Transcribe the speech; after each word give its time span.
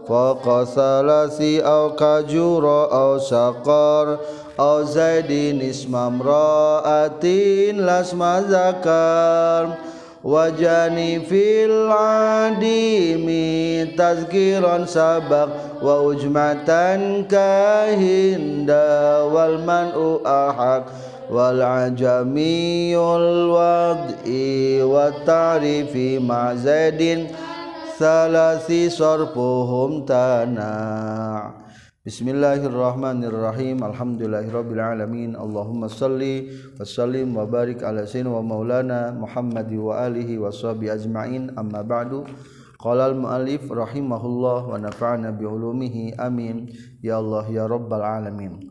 Faqasalasi 0.06 1.58
au 1.58 1.98
kajura 1.98 2.86
au 2.86 3.18
syaqar 3.18 4.22
au 4.58 4.84
zaidin 4.86 5.60
ismam 5.60 6.22
ra'atin 6.22 7.82
lasma 7.82 8.42
zakar. 8.46 9.78
Wajani 10.24 11.20
fil 11.28 11.92
adimi 11.92 13.84
tazkiran 13.92 14.88
sabak. 14.88 15.82
Wa 15.82 16.00
ujmatan 16.06 17.28
kahinda 17.28 19.28
wal 19.28 19.58
man'u 19.60 20.24
ahak. 20.24 20.88
Wal 21.28 21.60
ajamiyul 21.60 23.52
wad'i 23.52 24.80
wa 24.84 25.08
ta'rifi 25.24 26.20
ma 26.20 26.52
Bismillahirrahmanirrahim. 32.04 33.80
Alhamdulillahirabbil 33.80 34.76
alamin. 34.76 35.32
Allahumma 35.32 35.88
salli 35.88 36.52
wa 36.76 36.84
sallim 36.84 37.32
wa 37.32 37.48
barik 37.48 37.80
ala 37.80 38.04
sayyidina 38.04 38.28
wa 38.28 38.44
maulana 38.44 39.16
Muhammad 39.16 39.72
wa 39.72 40.04
alihi 40.04 40.36
wa 40.36 40.52
sahbihi 40.52 40.92
ajma'in. 40.92 41.56
Amma 41.56 41.80
ba'du. 41.80 42.28
Qala 42.76 43.08
al 43.08 43.16
muallif 43.16 43.64
rahimahullah 43.72 44.68
wa 44.68 44.76
nafa'ana 44.76 45.32
bi 45.32 45.48
ulumihi. 45.48 46.12
Amin. 46.20 46.68
Ya 47.00 47.24
Allah 47.24 47.48
ya 47.48 47.64
rabbal 47.64 48.04
alamin. 48.04 48.68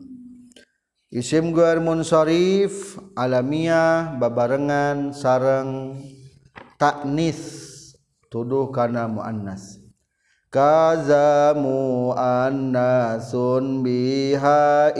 Isim 1.10 1.50
guar 1.50 1.82
munsharif 1.82 3.02
alamiah 3.18 4.14
babarengan 4.14 5.10
sareng 5.10 5.98
taknis 6.78 7.42
tuduh 8.30 8.70
kana 8.70 9.10
muannas 9.10 9.83
kazamu 10.54 12.14
annasun 12.14 13.82
biha 13.82 14.94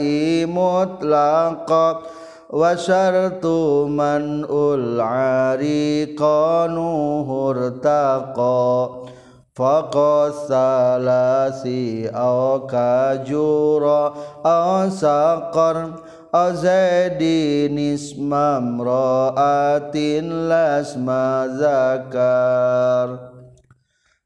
mutlaqat 0.51 2.03
wa 2.51 2.75
syartu 2.75 3.87
man 3.87 4.43
ul 4.43 4.99
ariqanu 4.99 6.91
hurtaqa 7.23 9.07
faqasalasi 9.55 10.91
au 12.11 12.67
kajura 12.67 14.11
au 14.43 14.91
saqar 14.91 16.03
azadin 16.35 17.79
ismam 17.79 18.83
ra'atin 18.83 20.51
lasma 20.51 21.47
zakar 21.55 23.31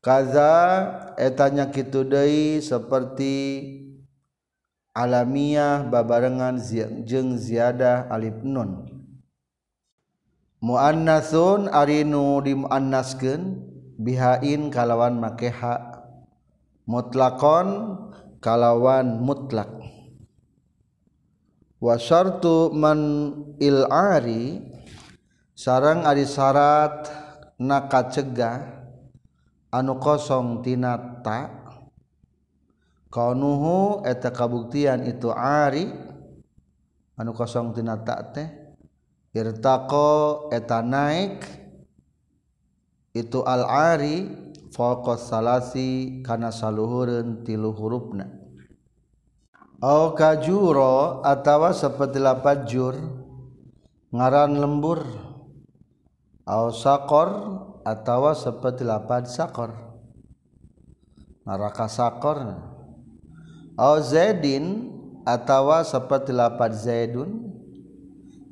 kaza 0.01 1.08
etanya 1.19 1.67
kitu 1.67 2.07
deui 2.07 2.63
seperti 2.63 3.35
alamiah 4.95 5.83
babarengan 5.83 6.55
jeung 7.03 7.35
ziyadah 7.35 8.07
alif 8.07 8.39
nun. 8.41 8.87
Muannasun 10.63 11.67
ari 11.71 12.07
nu 12.07 12.39
dimuannaskeun 12.39 13.63
bihain 13.99 14.71
kalawan 14.71 15.19
make 15.19 15.51
ha. 15.51 16.03
Mutlaqon 16.87 17.95
kalawan 18.39 19.19
mutlak. 19.19 19.71
Wa 21.79 21.95
syartu 21.95 22.75
man 22.75 22.99
il 23.59 23.87
ari 23.87 24.59
sarang 25.55 26.03
ari 26.03 26.27
syarat 26.27 27.07
na 27.55 27.87
cegah 27.87 28.78
anu 29.69 30.01
kosong 30.01 30.65
tina 30.65 31.21
ta. 31.21 31.59
Nuhu 33.09 34.05
eta 34.05 34.29
kabuktian 34.29 35.01
itu 35.09 35.33
Ari. 35.33 35.89
Anu 37.17 37.33
kosongtina 37.33 37.97
ta 38.05 38.21
teh. 38.29 38.49
Irtako 39.33 40.47
eta 40.53 40.85
naik. 40.85 41.41
Itu 43.09 43.41
al-ari 43.41 44.29
fokus 44.69 45.33
salasi 45.33 46.21
karena 46.21 46.53
saluhurun 46.53 47.41
tilu 47.41 47.73
hurufna. 47.73 48.29
Au 49.81 50.13
kajuro 50.13 51.25
atawa 51.25 51.73
seperti 51.73 52.21
lapat 52.21 52.69
jur. 52.69 52.93
Ngaran 54.13 54.53
lembur. 54.53 55.01
Au 56.45 56.69
sakor. 56.69 57.29
Atawa 57.89 58.37
seperti 58.37 58.85
lapad 58.85 59.25
sakor. 59.25 59.73
Neraka 61.49 61.89
sakor 61.89 62.61
au 63.73 63.95
zaidin 64.05 64.93
atawa 65.25 65.81
seperti 65.81 66.29
lapad 66.29 66.77
zaidun. 66.77 67.49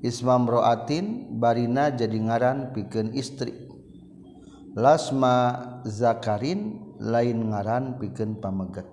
Ismam 0.01 0.45
roatin 0.45 1.37
barina 1.41 1.89
jadi 1.89 2.17
ngaran 2.21 2.73
pikeun 2.73 3.13
istri. 3.17 3.53
Lasma 4.77 5.57
zakarin 5.89 6.93
lain 7.01 7.49
ngaran 7.49 7.97
pikeun 7.97 8.37
pamegat. 8.37 8.85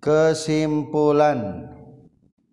Kesimpulan. 0.00 1.72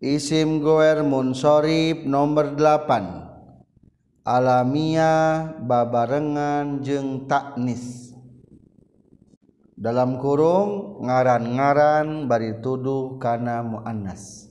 Isim 0.01 0.63
goer 0.65 1.05
munsorib 1.05 2.07
nomor 2.09 2.57
8 2.57 3.30
alamiah 4.21 5.57
babarengan 5.57 6.85
jeung 6.85 7.25
taknis 7.25 8.13
dalam 9.73 10.21
kurung 10.21 11.01
ngaran-ngaran 11.01 12.29
bari 12.29 12.61
tuduh 12.61 13.17
kana 13.17 13.65
muannas. 13.65 14.45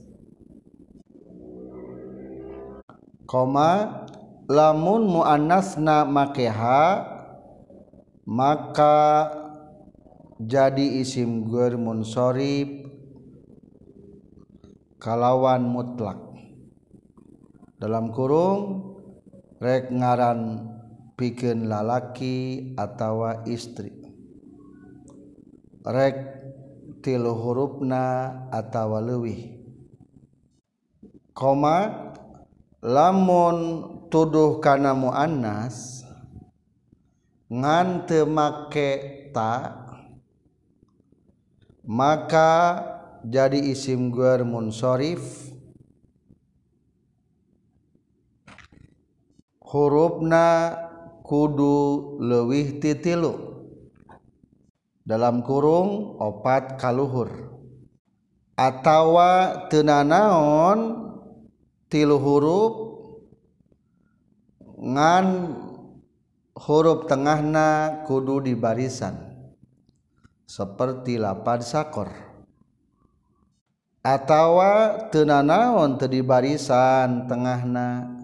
Koma 3.31 4.03
lamun 4.51 5.07
muannasna 5.07 6.03
makeha 6.03 7.07
maka 8.27 9.31
jadi 10.43 10.99
isim 10.99 11.47
gur 11.47 11.79
munsorib 11.79 12.91
kalawan 14.99 15.63
mutlak. 15.63 16.19
Dalam 17.79 18.11
kurung 18.11 18.90
ngaran 19.61 20.41
piken 21.15 21.69
lalaki 21.69 22.73
atautawa 22.81 23.45
istri. 23.45 23.93
Rek 25.85 26.17
tilu 27.05 27.33
hurufna 27.37 28.05
atautawa 28.53 29.01
luwih 29.01 29.61
koma 31.41 32.13
lamun 32.85 33.57
tuduh 34.13 34.61
kanamu 34.61 35.09
Annas 35.09 36.05
ngante 37.49 38.29
make 38.29 38.91
tak 39.33 39.89
maka 41.89 42.53
jadi 43.25 43.73
isim 43.73 44.13
Gumunshorif 44.13 45.49
hurufna 49.71 50.75
kudu 51.23 52.19
lewih 52.19 52.83
titilu. 52.83 53.39
Dalam 55.07 55.47
kurung 55.47 56.19
opat 56.19 56.75
kaluhur. 56.75 57.55
Atawa 58.59 59.65
tenanaon 59.73 61.09
tilu 61.89 62.21
huruf 62.21 62.75
ngan 64.77 65.27
huruf 66.53 67.09
tengahna 67.09 68.03
kudu 68.05 68.45
di 68.45 68.53
barisan 68.53 69.17
seperti 70.45 71.17
lapad 71.17 71.65
sakor. 71.65 72.13
Atawa 74.05 75.09
tenanaon 75.09 75.97
tadi 75.97 76.21
barisan 76.21 77.25
tengahna 77.25 78.20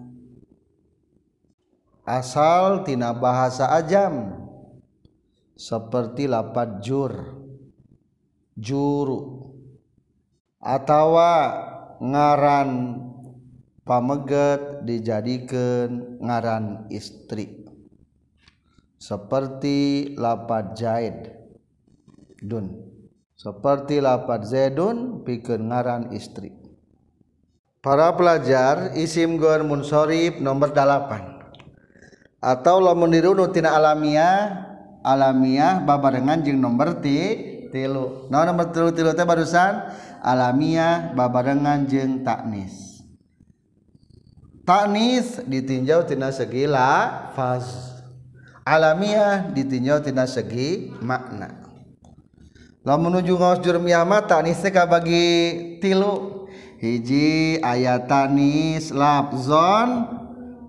asaltina 2.07 3.11
bahasa 3.11 3.67
ajam. 3.75 4.47
Seperti 5.59 6.31
lapat 6.31 6.79
jur. 6.79 7.11
Juru. 8.55 9.51
Atawa 10.63 11.53
ngaran 11.99 13.03
pameget 13.83 14.87
dijadikan 14.87 16.17
ngaran 16.23 16.87
istri. 16.89 17.67
Seperti 18.97 20.13
lapat 20.17 20.73
Zaid. 20.79 21.17
Dun. 22.41 22.97
Seperti 23.37 24.01
lapat 24.01 24.49
Zaidun 24.49 25.21
pikir 25.21 25.61
ngaran 25.61 26.09
istri. 26.09 26.49
Para 27.85 28.09
pelajar 28.17 28.97
isim 28.97 29.37
gor 29.37 29.61
munsorib 29.61 30.41
nomor 30.41 30.73
8 30.73 31.36
atau 32.47 32.79
lamun 32.79 33.11
dirunu 33.11 33.51
tina 33.51 33.75
alamiah 33.75 34.63
alamiah 35.03 35.83
babarengan 35.83 36.39
jeung 36.47 36.63
nomor 36.63 37.03
ti 37.03 37.19
tilu. 37.75 38.31
Nah 38.31 38.47
nomor 38.47 38.71
tilu 38.71 38.95
tilu 38.95 39.11
teh 39.11 39.27
barusan 39.27 39.83
alamiah 40.23 41.11
babarengan 41.11 41.83
jeung 41.83 42.23
taknis. 42.23 43.03
Taknis 44.63 45.43
ditinjau 45.43 46.07
tina 46.07 46.31
segi 46.31 46.63
lafaz. 46.63 47.95
Alamiah 48.63 49.51
ditinjau 49.51 49.99
tina 50.03 50.23
segi 50.23 50.91
makna. 51.03 51.67
Lamun 52.87 53.19
menuju 53.19 53.35
ngaos 53.35 53.59
jurmiah 53.59 54.07
taknis 54.23 54.63
teh 54.63 54.71
bagi 54.71 55.27
tilu. 55.83 56.47
Hiji 56.77 57.57
ayat 57.65 58.05
tanis 58.05 58.93
lafzon 58.93 60.26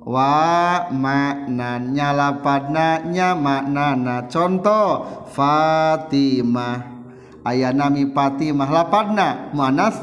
wa 0.09 0.89
maknan 0.89 1.93
nyalapadna 1.93 3.05
nya 3.05 3.37
maknana 3.37 4.25
contoh 4.33 5.05
Fatimah. 5.37 6.97
Ayat 7.45 7.77
nami 7.77 8.09
Fatimah 8.09 8.69
lapadna 8.73 9.53
muannas 9.53 10.01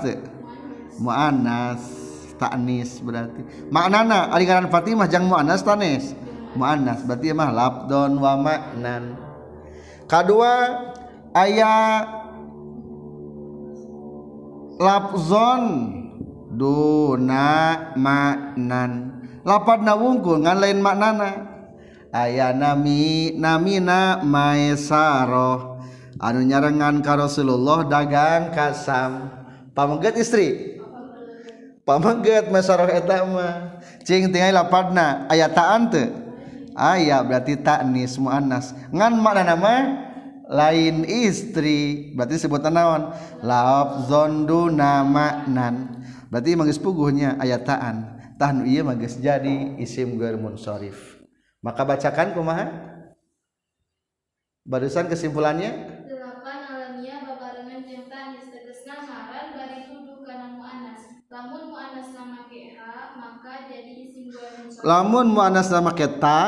muannas 1.01 1.81
taknis 2.37 3.01
berarti. 3.01 3.41
Maknana 3.73 4.29
ari 4.29 4.45
ngaran 4.45 4.69
Fatimah 4.69 5.09
jang 5.09 5.25
muannas 5.25 5.65
tanis. 5.65 6.13
Muannas 6.53 7.01
berarti 7.03 7.33
mah 7.33 7.49
labdon 7.51 8.21
wa 8.21 8.37
maknan 8.37 9.17
kedua 10.05 10.53
ayat 11.33 12.05
labzon. 14.77 15.65
Duna 16.55 17.75
maknan 17.99 19.14
lapat 19.45 19.85
na 19.85 19.93
wungkul 19.93 20.41
ngan 20.41 20.57
lain 20.57 20.81
maknana. 20.81 21.53
Aya 22.09 22.55
nami 22.55 23.35
namina 23.35 24.23
maesaro 24.23 25.83
anu 26.17 26.47
nyarengan 26.47 27.03
ka 27.03 27.19
Rasulullah 27.19 27.85
dagang 27.85 28.49
kasam 28.51 29.29
pamengget 29.77 30.17
istri. 30.17 30.81
Pamengget 31.85 32.49
maesaro 32.49 32.89
eta 32.89 33.21
mah. 33.29 33.77
Cing 34.01 34.33
tinggal 34.33 34.65
lapatna 34.65 35.29
aya 35.29 35.45
ta'an 35.45 35.93
teu. 35.93 36.09
Aya 36.75 37.23
berarti 37.23 37.55
taknis 37.55 38.19
muannas 38.19 38.75
ngan 38.91 39.13
maknana 39.21 39.55
mah 39.55 39.81
lain 40.49 41.05
istri. 41.05 42.11
Berarti 42.15 42.41
sebutan 42.41 42.73
naon? 42.73 43.11
Lafzon 43.43 44.47
duna 44.47 45.03
maknan 45.03 46.01
berarti 46.31 46.57
manggis 46.57 46.81
puguhnya 46.81 47.37
ayataan 47.39 48.14
tahan 48.35 48.67
iya 48.67 48.81
magis 48.83 49.17
jadi 49.19 49.79
isim 49.79 50.19
gair 50.19 50.35
munsharif 50.35 51.15
maka 51.65 51.81
bacakan 51.81 52.37
kumaha? 52.37 52.65
Barusan 54.69 55.09
kesimpulannya? 55.09 55.73
Delapan 56.05 56.61
alamiah 56.69 57.25
babarengan 57.25 57.89
jeung 57.89 58.05
tanis 58.05 58.45
tegasna 58.53 59.01
ngaran 59.01 59.49
bari 59.57 59.81
tuduh 59.89 60.21
kana 60.29 60.45
muannas. 60.53 61.01
Lamun 61.25 61.73
muannas 61.73 62.13
nama 62.13 62.29
ha 62.29 63.17
maka 63.25 63.57
jadi 63.65 63.97
isim 63.97 64.21
munsharif 64.29 64.85
lamun 64.85 65.25
muannas 65.33 65.67
nama 65.73 65.91
ta 66.21 66.41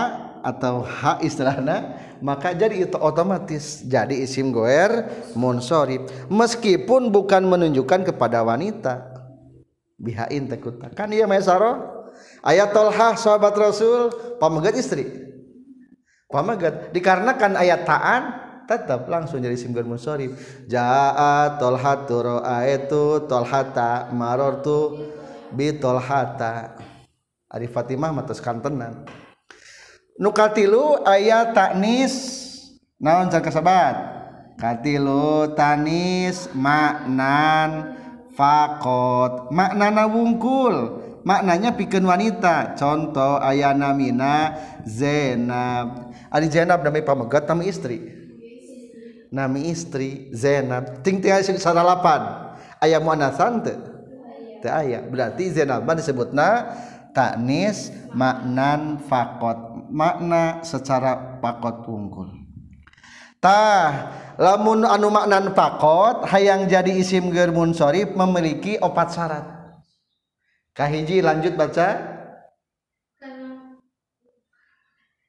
atau 0.45 0.86
ha 0.86 1.18
istilahna 1.25 1.78
maka 2.22 2.54
jadi 2.54 2.86
itu 2.86 2.98
otomatis 3.01 3.81
jadi 3.90 4.22
isim 4.22 4.54
goer 4.54 5.10
munsharif 5.33 6.06
meskipun 6.30 7.10
bukan 7.10 7.42
menunjukkan 7.42 8.06
kepada 8.13 8.45
wanita 8.45 9.17
bihain 9.98 10.46
tekuta 10.46 10.94
kan 10.94 11.10
iya 11.10 11.26
mesaro 11.26 11.98
ayat 12.46 12.70
tolhah 12.74 13.18
sahabat 13.18 13.54
rasul 13.58 14.14
pamagat 14.38 14.78
istri. 14.78 15.06
Pamagat. 16.28 16.92
Dikarenakan 16.92 17.56
ayat 17.56 17.88
taan 17.88 18.22
tetap 18.68 19.08
langsung 19.08 19.40
jadi 19.40 19.56
isim 19.56 19.72
gharmun 19.72 19.96
sorif 19.96 20.36
jaa 20.68 21.56
tolhatu 21.56 22.20
ro'aitu 22.20 23.24
tolhata 23.32 24.12
marortu 24.12 25.08
bi 25.56 25.72
tolhata 25.80 26.76
ari 27.48 27.72
fatimah 27.72 28.12
matas 28.12 28.44
kantenan. 28.44 29.08
Nukatilu 30.20 31.08
ayat 31.08 31.56
taknis 31.56 32.14
naon 33.00 33.32
can 33.32 33.40
kasabat? 33.40 34.20
Katilu 34.58 35.54
tanis 35.54 36.50
maknan 36.52 37.97
fakot. 38.38 39.50
Maknana 39.50 40.06
wungkul. 40.06 41.01
Maknanya 41.25 41.74
pikeun 41.75 42.06
wanita. 42.06 42.78
Contoh 42.78 43.42
ayana 43.42 43.92
mina 43.92 44.54
Zainab. 44.86 46.13
Ari 46.30 46.48
Zainab 46.48 46.86
nami 46.86 47.01
pamegat 47.01 47.50
nami 47.50 47.68
istri. 47.68 48.00
Nami 49.34 49.74
istri 49.74 50.30
Zainab. 50.31 51.01
Ting 51.01 51.19
ting 51.19 51.34
sing 51.42 51.57
saralapan. 51.57 52.54
Aya 52.78 53.01
muannatsan 53.01 53.66
teu 53.66 53.75
teu 54.62 54.72
aya. 54.72 55.01
Berarti 55.04 55.50
Zainab 55.51 55.83
disebutna 55.98 56.78
taknis 57.12 57.90
maknan 58.13 59.01
fakot. 59.10 59.90
Makna 59.92 60.62
secara 60.63 61.40
pakot 61.44 61.83
wungkul. 61.90 62.48
Tah 63.38 64.12
lamun 64.38 64.86
anu 64.86 65.10
maknan 65.10 65.51
fakot 65.57 66.25
hayang 66.30 66.69
jadi 66.69 66.94
isim 66.94 67.34
ger 67.34 67.50
munsharif 67.50 68.13
memiliki 68.13 68.78
opat 68.78 69.10
syarat. 69.13 69.45
Kahiji 70.78 71.25
lanjut 71.25 71.57
baca. 71.57 72.18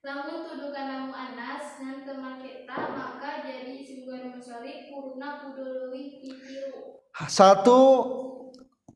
Lamun 0.09 0.41
tuduh 0.47 0.73
kana 0.73 1.11
muannas 1.11 1.83
ngan 1.83 2.07
teu 2.07 2.17
make 2.17 2.65
ta 2.65 2.81
maka 2.81 3.45
jadi 3.45 3.73
isim 3.77 4.09
gair 4.09 4.25
munsharif 4.31 4.89
hurufna 4.89 5.43
kudu 5.45 5.65
leuwih 5.69 6.23
ti 6.23 6.33
tilu 6.33 6.97
satu 7.29 7.81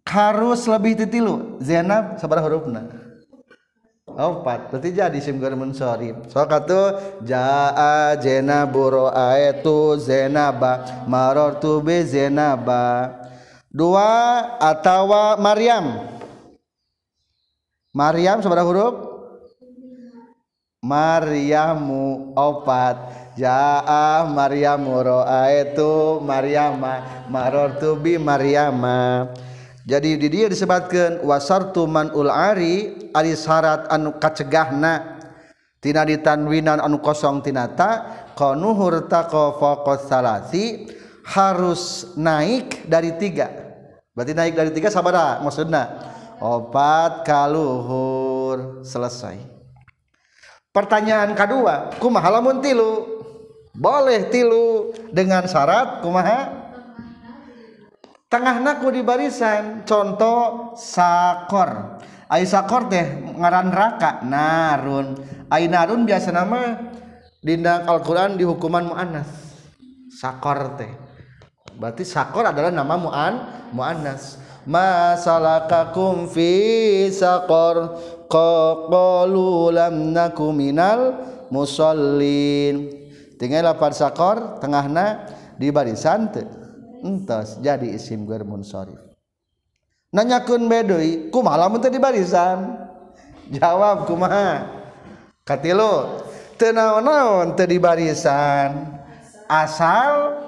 harus 0.07 0.65
lebih 0.71 0.95
titilu. 0.95 1.59
Zainab 1.59 2.17
sabaraha 2.17 2.49
hurufna 2.49 3.02
opat 4.17 4.73
berarti 4.73 4.93
jadi 4.93 5.17
isim 5.17 5.41
gair 5.41 5.57
munsharif 5.57 6.29
so 6.29 6.43
katu 6.45 6.97
jaa 7.25 8.17
ra'aitu 8.17 9.77
Zainaba 10.01 11.05
marartu 11.09 11.81
bi 11.85 12.03
Zainaba 12.05 13.13
dua 13.73 14.11
atawa 14.61 15.37
Maryam 15.41 16.13
Maryam 17.93 18.41
sabaraha 18.41 18.69
huruf? 18.69 18.95
Maryamu 20.83 22.35
opat. 22.35 22.97
Jaa 23.37 24.29
Maryamu 24.29 24.97
ra'aitu 25.01 26.21
Maryama 26.21 27.25
marartu 27.33 27.97
bi 27.97 28.17
Maryama 28.21 29.29
jadi 29.83 30.15
di 30.15 30.29
dia 30.31 30.47
disebabkan 30.47 31.27
wasartuman 31.27 32.15
ulari 32.15 33.11
ari 33.11 33.35
syarat 33.35 33.91
anu 33.91 34.15
kacegahna. 34.15 35.19
Tina 35.83 36.07
ditanwinan 36.07 36.79
anu 36.79 37.03
kosong 37.03 37.43
tinata 37.43 38.07
konuhur 38.39 39.11
tako 39.11 39.59
fokus 39.59 40.07
salasi 40.07 40.87
harus 41.27 42.15
naik 42.15 42.87
dari 42.87 43.19
tiga. 43.19 43.51
Berarti 44.15 44.33
naik 44.39 44.55
dari 44.55 44.71
tiga 44.71 44.95
sabara 44.95 45.19
ah, 45.19 45.33
maksudnya 45.43 45.91
opat 46.39 47.27
kaluhur 47.27 48.87
selesai. 48.87 49.43
Pertanyaan 50.71 51.35
kedua 51.35 51.99
kumaha 51.99 52.39
lamun 52.39 52.63
tilu? 52.63 53.19
Boleh 53.75 54.31
tilu 54.31 54.95
dengan 55.11 55.43
syarat 55.51 56.07
kumaha? 56.07 56.62
Tengahna 58.33 58.81
ku 58.81 58.89
di 58.89 59.05
barisan 59.05 59.85
contoh 59.85 60.73
sakor. 60.73 62.01
Ai 62.33 62.49
sakor 62.49 62.89
teh 62.89 63.29
ngaran 63.37 63.69
raka 63.69 64.25
narun. 64.25 65.21
Ai 65.53 65.69
narun 65.69 66.09
biasa 66.09 66.33
nama 66.33 66.81
dina 67.45 67.85
Al-Qur'an 67.85 68.41
di 68.41 68.49
hukuman 68.49 68.89
muannas. 68.89 69.29
Sakor 70.09 70.81
teh. 70.81 70.89
Berarti 71.77 72.09
sakor 72.09 72.49
adalah 72.49 72.73
nama 72.73 72.97
muan 72.97 73.35
muannas. 73.77 74.41
Masalakakum 74.65 76.33
fi 76.33 77.13
sakor 77.13 78.01
qalu 78.33 79.77
lam 79.77 80.17
nakum 80.17 80.57
minal 80.57 81.21
musallin. 81.53 82.97
Tinggal 83.37 83.69
lapar 83.69 83.93
sakor 83.93 84.57
tengahna 84.57 85.29
di 85.61 85.69
barisan 85.69 86.33
teh 86.33 86.62
entos 87.03 87.59
jadi 87.59 87.93
isim 87.93 88.25
ger 88.25 88.47
munsharif 88.47 89.13
nanyakeun 90.13 90.69
bedeui 90.69 91.33
kumaha 91.33 91.67
lamun 91.67 91.81
teu 91.81 91.91
di 91.91 91.99
barisan? 91.99 92.77
Jawab 93.49 94.05
kumaha 94.07 94.69
katilu 95.43 96.21
teu 96.61 96.71
naon-naon 96.71 97.57
teu 97.57 97.67
di 97.67 97.81
barisan? 97.81 99.01
Asal 99.49 100.41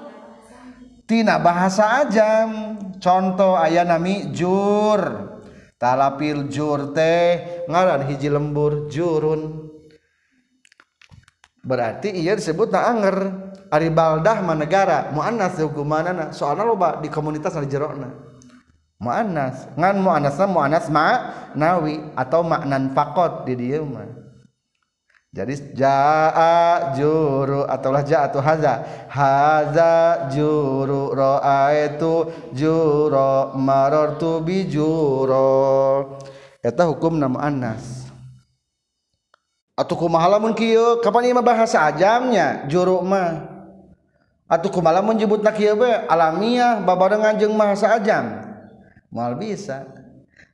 tina 1.09 1.41
bahasa 1.41 2.05
ajam. 2.05 2.77
Contoh 3.01 3.57
aya 3.57 3.85
nami 3.85 4.33
jur. 4.33 5.33
Talapil 5.75 6.47
jur 6.47 6.95
teh 6.95 7.65
ngaran 7.67 8.07
hiji 8.07 8.31
lembur 8.31 8.87
jurun. 8.87 9.69
Berarti 11.65 12.13
ia 12.13 12.37
disebut 12.37 12.69
na 12.71 12.81
anger. 12.89 13.17
Ari 13.71 13.89
baldah 13.89 14.41
manegara 14.41 15.09
muannas 15.13 15.57
hukumanana. 15.57 16.33
Soalna 16.35 16.65
loba 16.65 16.99
di 17.01 17.09
komunitas 17.09 17.55
ari 17.55 17.69
jerona 17.69 18.35
muannas. 18.99 19.69
Ngan 19.75 19.95
muannasna 19.99 20.45
muannas 20.47 20.87
ma 20.89 21.07
nawi 21.53 22.01
atau 22.15 22.41
maknan 22.41 22.95
fakot 22.95 23.45
di 23.45 23.53
dieu 23.55 23.85
mah. 23.85 24.07
Jadi 25.35 25.75
jaa 25.75 26.95
juru 26.95 27.67
ataulah 27.67 28.07
jaa 28.07 28.31
atau 28.31 28.39
haza. 28.39 28.87
Haza 29.11 30.31
juru 30.31 31.11
itu 31.75 32.13
juro 32.55 33.51
marartu 33.59 34.39
bi 34.39 34.63
juro 34.63 36.17
eta 36.63 36.87
hukum 36.87 37.19
nama 37.19 37.51
anas 37.51 38.07
atau 39.75 39.99
kumaha 39.99 40.39
lamun 40.39 40.55
kieu? 40.55 41.03
Kapan 41.03 41.29
ieu 41.29 41.43
bahasa 41.43 41.83
ajamnya 41.83 42.63
juru 42.71 43.03
mah 43.03 43.54
atuh 44.45 44.69
kumala 44.69 45.01
menyebut 45.01 45.41
nak 45.41 45.57
kieu 45.57 45.73
bae 45.73 46.05
alamiah 46.05 46.77
babarengan 46.81 47.37
jeung 47.41 47.57
masa 47.57 47.97
ajam 47.97 48.45
moal 49.09 49.37
bisa. 49.39 49.87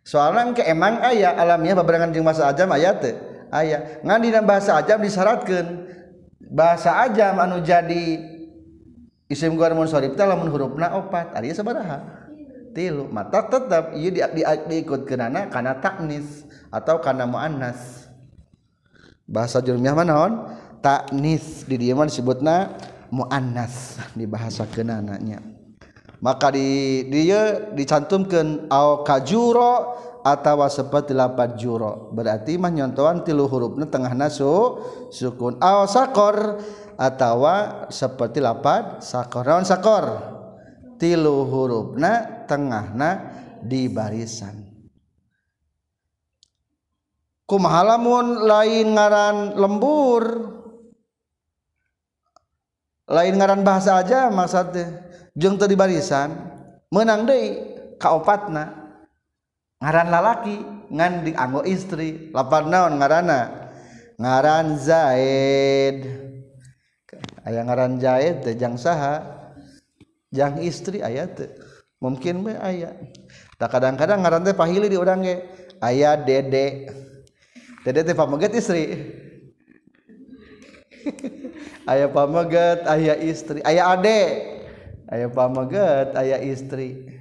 Soalnya 0.01 0.57
ke 0.57 0.63
emang 0.65 0.97
ayah 1.05 1.37
alamiah 1.37 1.77
babarengan 1.77 2.09
jeung 2.13 2.25
masa 2.25 2.49
ajam 2.49 2.71
aya 2.73 2.95
teh 2.97 3.13
aya. 3.53 4.01
Ngan 4.01 4.19
dina 4.21 4.39
bahasa 4.41 4.79
ajam 4.79 5.01
disyaratkeun. 5.01 5.67
Bahasa 6.51 7.05
ajam 7.07 7.37
anu 7.39 7.63
jadi 7.63 8.19
isim 9.31 9.55
gor 9.55 9.71
mun 9.77 9.87
sorib 9.87 10.17
teh 10.17 10.25
lamun 10.25 10.49
hurufna 10.49 10.97
opat 10.97 11.35
ari 11.37 11.53
sabaraha? 11.53 12.01
Tilu. 12.71 13.11
Mata 13.11 13.45
tetap 13.45 13.91
ieu 13.99 14.09
di, 14.09 14.23
di, 14.23 14.41
diikut 14.47 15.03
kenana 15.03 15.51
kana 15.51 15.77
taknis 15.83 16.47
atau 16.71 17.03
kana 17.03 17.27
muannas. 17.27 18.07
Bahasa 19.27 19.59
jurmiah 19.59 19.95
mah 19.95 20.07
naon? 20.07 20.33
Taknis. 20.79 21.67
Di 21.67 21.75
dieu 21.77 21.93
mah 21.93 22.07
disebutna 22.07 22.73
muannas 23.11 23.99
di 24.15 24.25
bahasa 24.25 24.65
kenananya 24.65 25.61
maka 26.21 26.53
di 26.53 27.01
dia 27.09 27.73
dicantumkan 27.73 28.69
au 28.69 29.01
kajuro 29.01 29.97
atau 30.21 30.61
seperti 30.69 31.17
lapat 31.17 31.57
juro. 31.57 32.13
Berarti 32.13 32.55
mah 32.61 32.69
nyontohan 32.69 33.25
tilu 33.25 33.49
hurufnya 33.49 33.89
tengah 33.89 34.13
nasu 34.13 34.77
sukun. 35.09 35.57
Au 35.57 35.89
sakor 35.89 36.61
atau 36.93 37.41
seperti 37.89 38.37
lapat 38.37 39.01
sakor. 39.01 39.49
Naon 39.49 39.65
sakor? 39.65 40.05
Tilu 41.01 41.49
hurufna 41.49 42.45
tengahna 42.45 43.33
di 43.65 43.89
barisan. 43.89 44.69
Kumahalamun 47.49 48.45
lain 48.45 48.93
ngaran 48.93 49.57
lembur? 49.57 50.23
lain 53.11 53.35
ngaran 53.35 53.61
bahasa 53.61 53.99
aja 53.99 54.31
maksudnya. 54.31 55.11
Jeung 55.35 55.59
teu 55.59 55.67
di 55.67 55.75
barisan 55.75 56.31
menang 56.91 57.27
deui 57.27 57.59
kaopatna. 57.99 58.79
Ngaran 59.83 60.07
lalaki 60.13 60.57
ngan 60.91 61.25
dianggo 61.25 61.65
istri 61.65 62.29
lapan 62.31 62.69
naon 62.71 62.93
ngaranna 62.99 63.39
ngaran 64.19 64.77
Zaid. 64.79 66.05
Aya 67.41 67.65
ngaran 67.65 67.97
Zaid 67.97 68.45
teh 68.45 68.55
jang 68.55 68.77
saha? 68.77 69.25
Jang 70.29 70.61
istri 70.61 71.01
aya 71.01 71.25
teh. 71.27 71.49
Mungkin 71.97 72.45
we 72.45 72.53
aya. 72.57 72.93
Tak 73.57 73.77
kadang-kadang 73.77 74.21
ngaran 74.21 74.45
teh 74.45 74.53
pahili 74.53 74.87
di 74.89 74.97
urang 74.97 75.25
ge. 75.25 75.41
Aya 75.81 76.13
Dede. 76.13 76.91
Dede 77.81 78.01
teh 78.05 78.13
pameget 78.13 78.53
istri. 78.53 78.83
ayaah 81.91 82.09
pamaget 82.09 82.79
ayaah 82.85 83.17
istri 83.19 83.59
ayaah 83.61 83.97
adek 83.97 84.61
ayaah 85.11 86.39
istri. 86.39 87.19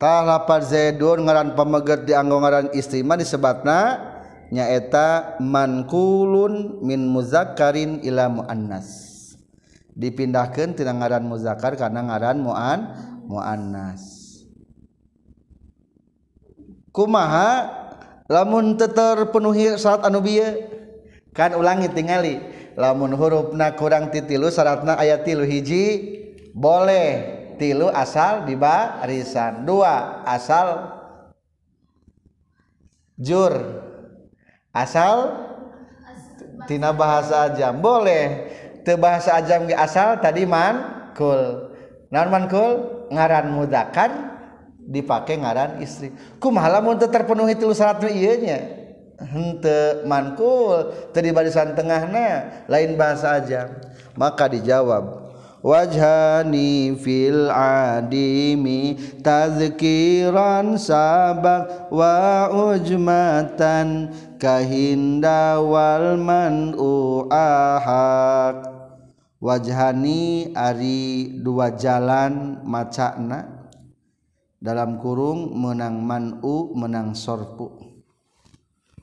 Tah 0.00 0.24
istritahpan 0.24 0.62
Zaidun 0.64 1.18
ngaran 1.28 1.58
pamaget 1.58 2.08
dianggo 2.08 2.40
ngaran 2.40 2.72
istri 2.72 3.02
mah 3.02 3.18
disebatna 3.20 4.00
nyaeta 4.48 5.36
mankulun 5.42 6.80
min 6.80 7.04
muzakkarin 7.10 8.00
ila 8.06 8.30
muannas. 8.30 9.18
Dipindahkan 9.92 10.78
tina 10.78 10.94
ngaran 10.94 11.26
muzakkar 11.26 11.76
karena 11.76 12.06
ngaran 12.06 12.38
muan 12.40 12.80
muannas. 13.26 14.02
Kumaha? 16.94 17.82
Lamun 18.30 18.78
teu 18.78 18.86
terpenuhi 18.86 19.74
saat 19.74 20.06
anu 20.06 20.22
bieu 20.22 20.69
kan 21.30 21.54
ulangi 21.54 21.90
tingali 21.90 22.42
lamun 22.74 23.14
hurufna 23.14 23.74
kurang 23.78 24.10
titilu 24.10 24.50
syaratna 24.50 24.98
ayat 24.98 25.22
tilu 25.26 25.46
hiji 25.46 26.18
boleh. 26.54 27.38
Tilu 27.60 27.92
asal 27.92 28.48
di 28.48 28.56
barisan 28.56 29.68
dua 29.68 30.24
asal 30.24 30.96
jur. 33.20 33.52
Asal 34.72 35.28
tina 36.64 36.96
bahasa 36.96 37.52
ajam. 37.52 37.84
Boleh. 37.84 38.48
Te 38.80 38.96
bahasa 38.96 39.36
ajam 39.36 39.68
ge 39.68 39.76
asal 39.76 40.16
tadi 40.24 40.48
mankul. 40.48 41.68
Naon 42.08 42.32
mankul? 42.32 42.72
Ngaran 43.12 43.52
mudakan 43.52 44.10
dipakai 44.80 45.36
ngaran 45.36 45.84
istri. 45.84 46.16
Kumaha 46.40 46.80
lamun 46.80 46.96
terpenuhi 46.96 47.60
tilu 47.60 47.76
syaratna 47.76 48.08
ieu 48.08 48.40
nya? 48.40 48.79
Henteu 49.20 50.08
mankul 50.08 51.12
teu 51.12 51.20
di 51.20 51.30
barisan 51.30 51.76
tengahna 51.76 52.64
lain 52.66 52.96
bahasa 52.96 53.36
ajam 53.36 53.68
maka 54.16 54.48
dijawab 54.48 55.30
wajhani 55.60 56.96
fil 56.96 57.52
adimi 57.52 58.96
tazkiran 59.20 60.80
sabak 60.80 61.92
wa 61.92 62.48
ujmatan 62.72 64.08
kahinda 64.40 65.60
wal 65.60 66.16
man'u 66.16 67.28
ahak. 67.28 68.80
Wajhani 69.40 70.52
ari 70.52 71.40
dua 71.40 71.72
jalan 71.72 72.60
macana 72.60 73.68
dalam 74.60 75.00
kurung 75.00 75.56
menang 75.56 75.96
man'u 76.04 76.76
menang 76.76 77.16
sorpu 77.16 77.89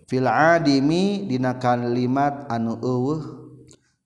fil 0.08 0.28
adimi 0.28 1.28
dina 1.28 1.60
kalimat 1.60 2.48
anu 2.48 2.80
eueuh 2.80 3.22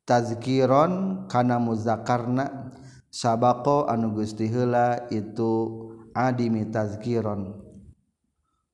tazkiron 0.04 1.26
kana 1.30 1.62
muzakarna 1.62 2.74
sabaqo 3.14 3.86
anu 3.86 4.18
gusti 4.18 4.50
heula 4.50 5.08
itu 5.14 5.88
adimi 6.18 6.66
tazkiron. 6.68 7.62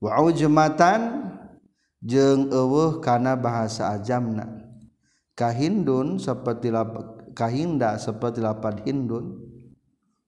Wa 0.00 0.24
ujmatan 0.24 1.30
jeung 2.00 2.48
eueuh 2.48 3.04
kana 3.04 3.36
bahasa 3.36 3.92
ajamna. 3.92 4.64
Kahindun 5.38 6.18
seperti 6.18 6.74
kahinda 7.36 7.94
seperti 8.00 8.42
lapan 8.42 8.82
hindun. 8.82 9.46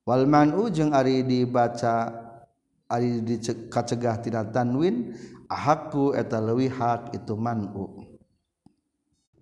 Wal 0.06 0.26
man'u 0.26 0.70
jeung 0.70 0.94
ari 0.94 1.22
dibaca 1.22 2.12
ari 2.90 3.22
dicegah 3.22 4.18
tina 4.22 4.42
tanwin 4.46 5.14
ahakku 5.50 6.14
eta 6.14 6.38
leuwih 6.38 6.70
hak 6.70 7.10
itu 7.18 7.34
man'u. 7.34 8.06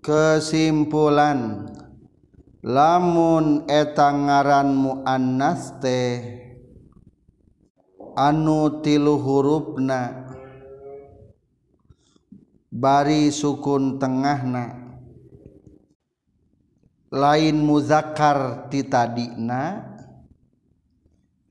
Kesimpulan 0.00 1.68
lamun 2.64 3.68
eta 3.68 4.08
ngaran 4.08 4.72
muannas 4.72 5.76
teh 5.84 6.48
anu 8.16 8.82
tilu 8.82 9.20
hurufna 9.20 10.32
bari 12.72 13.30
sukun 13.30 14.00
tengahna 14.02 14.74
lain 17.08 17.56
muzakkar 17.62 18.68
ti 18.68 18.84
tadina 18.84 19.86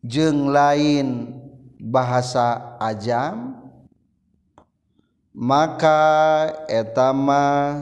jeung 0.05 0.51
lain 0.53 1.33
bahasa 1.81 2.77
ajam 2.77 3.56
maka 5.37 6.01
etama 6.65 7.77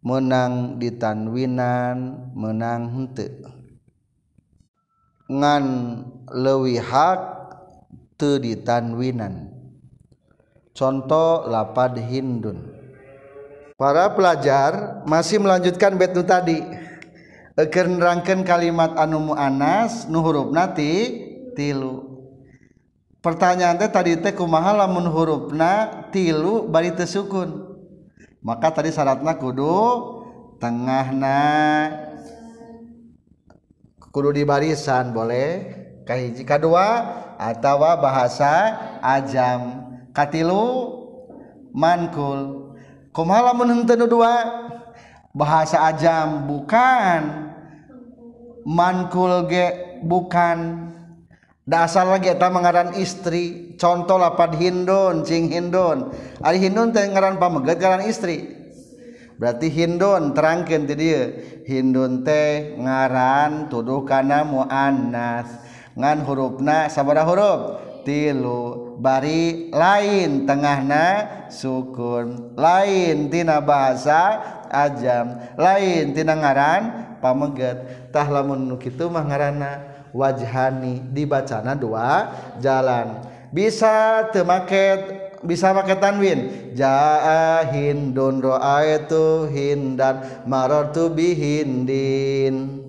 menang 0.00 0.80
ditanwinan 0.80 2.32
menang 2.32 2.88
hente 2.88 3.28
ngan 5.30 5.64
lewi 6.34 6.82
hak 6.82 7.20
teu 8.18 8.42
ditanwinan. 8.42 9.54
Contoh 10.74 11.46
lapad 11.46 11.94
hindun. 12.02 12.74
Para 13.78 14.12
pelajar 14.12 15.04
masih 15.06 15.40
melanjutkan 15.40 15.94
betu 15.96 16.26
tadi. 16.26 16.60
Eker 17.54 17.88
nerangkeun 17.88 18.42
kalimat 18.42 18.96
anu 18.98 19.32
muannas 19.32 20.10
nu 20.10 20.20
hurufna 20.20 20.74
ti 20.74 20.92
tilu. 21.54 22.09
pertanyaan 23.20 23.76
teh 23.76 23.88
tadi 23.92 24.16
teh 24.16 24.32
kumaha 24.32 24.72
lamun 24.84 25.08
hurufna 25.08 26.04
tilu 26.12 26.68
bari 26.68 26.92
teu 26.96 27.08
sukun? 27.08 27.70
Maka 28.40 28.72
tadi 28.72 28.88
syaratna 28.88 29.36
kudu 29.36 29.76
tengahna. 30.56 31.40
Kudu 34.10 34.34
di 34.34 34.42
barisan 34.42 35.14
boleh 35.14 35.70
kahiji 36.02 36.42
kadua 36.42 36.88
atau 37.38 37.78
bahasa 37.78 38.74
ajam. 38.98 39.86
Katilu 40.10 40.98
mankul. 41.70 42.74
Kumaha 43.14 43.54
lamun 43.54 43.70
henteu 43.70 44.08
dua? 44.10 44.34
Bahasa 45.30 45.86
ajam 45.86 46.50
bukan. 46.50 47.52
Mankul 48.66 49.46
ge 49.46 50.00
bukan. 50.02 50.90
dasar 51.68 52.08
lagi 52.08 52.32
eta 52.32 52.48
mengaran 52.48 52.96
istri. 52.96 53.76
Contoh 53.80 54.20
lapad 54.20 54.56
hindun 54.60 55.24
cing 55.24 55.48
hindun. 55.48 56.12
Ari 56.44 56.58
hindun 56.60 56.92
teh 56.92 57.04
ngaran 57.08 57.40
pamegat 57.40 57.80
ngaran 57.80 58.04
istri. 58.08 58.60
Berarti 59.40 59.72
hindun 59.72 60.36
terangkeun 60.36 60.84
ti 60.84 60.94
dieu. 60.96 61.24
Hindun 61.64 62.26
teh 62.26 62.76
ngaran 62.76 63.72
tuduh 63.72 64.04
kana 64.04 64.44
muannas. 64.44 65.48
Ngan 65.96 66.28
hurufna 66.28 66.92
sabaraha 66.92 67.28
huruf. 67.28 67.60
Tilu 68.00 68.96
bari 68.96 69.68
lain 69.72 70.48
tengahna 70.48 71.06
sukun. 71.52 72.56
Lain 72.56 73.28
tina 73.32 73.60
bahasa 73.64 74.40
ajam. 74.68 75.40
Lain 75.56 76.12
tina 76.12 76.36
ngaran 76.36 76.82
pamegat. 77.24 78.08
Tah 78.12 78.28
lamun 78.28 78.68
nu 78.68 78.76
kitu 78.76 79.08
mah 79.08 79.24
ngaranna 79.24 79.89
wajhani. 80.12 81.02
Dibacana 81.10 81.74
dua 81.74 82.30
jalan. 82.62 83.24
Bisa 83.50 84.26
temaket 84.30 85.30
bisa 85.40 85.72
pakai 85.72 85.96
tanwin. 85.96 86.38
Jaa 86.76 87.64
hindun 87.72 88.44
ra'aitu 88.44 89.48
hindan 89.48 90.44
marartu 90.44 91.08
bihindin. 91.08 92.84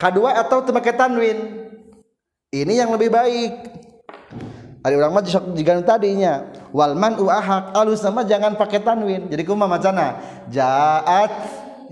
Kedua 0.00 0.34
atau 0.34 0.66
temaket 0.66 0.98
tanwin? 0.98 1.38
Ini 2.50 2.84
yang 2.84 2.90
lebih 2.90 3.08
baik. 3.08 3.52
Ada 4.82 4.98
orang 4.98 5.14
mah 5.14 5.22
jika 5.54 5.78
tadinya. 5.86 6.50
Walman 6.74 7.14
uahak 7.22 7.70
alus 7.70 8.02
sama 8.02 8.26
jangan 8.26 8.58
pakai 8.58 8.82
tanwin. 8.82 9.30
Jadi 9.30 9.46
kumaha 9.46 9.78
macana? 9.78 10.18
Jaat 10.50 11.30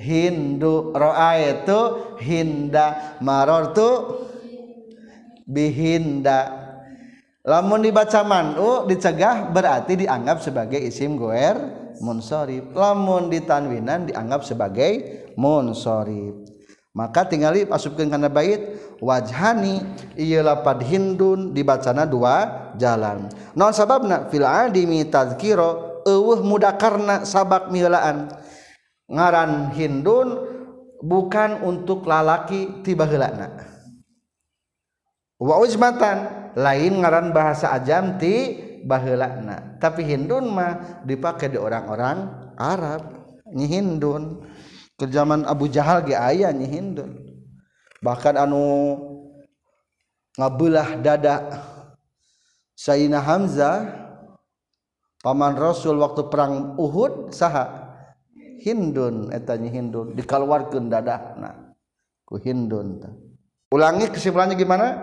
hindu 0.00 0.97
ra'aitu 0.97 2.16
hinda 2.16 3.21
marartu 3.21 4.25
bihinda. 5.45 6.57
Lamun 7.45 7.85
dibaca 7.85 8.21
manu 8.25 8.85
dicegah 8.88 9.49
berarti 9.52 10.04
dianggap 10.04 10.40
sebagai 10.40 10.80
isim 10.80 11.21
goer 11.21 11.57
munsorib. 12.00 12.73
Lamun 12.73 13.28
ditanwinan 13.28 14.09
dianggap 14.09 14.45
sebagai 14.45 15.25
munsorib. 15.37 16.49
Maka 16.90 17.23
tinggali 17.23 17.71
masukkan 17.71 18.11
karena 18.11 18.26
bait 18.26 18.76
wajhani 18.99 19.78
iya 20.19 20.42
lapad 20.42 20.83
hindun 20.83 21.54
dibacana 21.54 22.02
dua 22.02 22.69
jalan. 22.76 23.30
Non 23.54 23.71
sababna 23.71 24.26
fil 24.26 24.43
adimi 24.43 25.06
tazkiro 25.06 26.02
eueuh 26.02 26.43
mudakarna 26.43 27.23
sabak 27.23 27.71
milaan 27.71 28.28
ngaran 29.10 29.75
hindun 29.75 30.28
bukan 31.02 31.66
untuk 31.66 32.06
lalaki 32.06 32.80
tiba 32.86 33.04
heulana 33.04 33.66
wa 35.42 35.54
ujmatan 35.58 36.18
lain 36.54 37.02
ngaran 37.02 37.34
bahasa 37.34 37.75
ajam 37.75 38.16
ti 38.16 38.56
baheulana 38.86 39.76
tapi 39.82 40.06
hindun 40.06 40.49
mah 40.49 41.02
dipakai 41.04 41.50
di 41.50 41.58
orang-orang 41.58 42.30
Arab 42.60 43.20
nyi 43.56 43.66
hindun. 43.66 44.44
Ke 45.00 45.08
zaman 45.08 45.49
Abu 45.49 45.66
Jahal 45.73 46.04
ge 46.04 46.12
aya 46.12 46.52
nyi 46.52 46.68
hindun. 46.68 47.16
Bahkan 48.04 48.36
anu 48.36 48.96
ngabelah 50.36 51.00
dada 51.00 51.36
Sayyidina 52.76 53.20
Hamzah 53.20 53.92
paman 55.20 55.56
Rasul 55.56 56.00
waktu 56.00 56.28
perang 56.32 56.76
Uhud 56.80 57.32
saha 57.32 57.79
Hindun 58.60 59.32
etanya 59.32 59.73
Hindun 59.73 60.12
dikalwarkan 60.12 60.92
dadahna 60.92 61.73
ku 62.28 62.36
Hindun 62.36 63.00
ta. 63.00 63.08
Ulangi 63.73 64.12
kesimpulannya 64.12 64.60
gimana? 64.60 65.00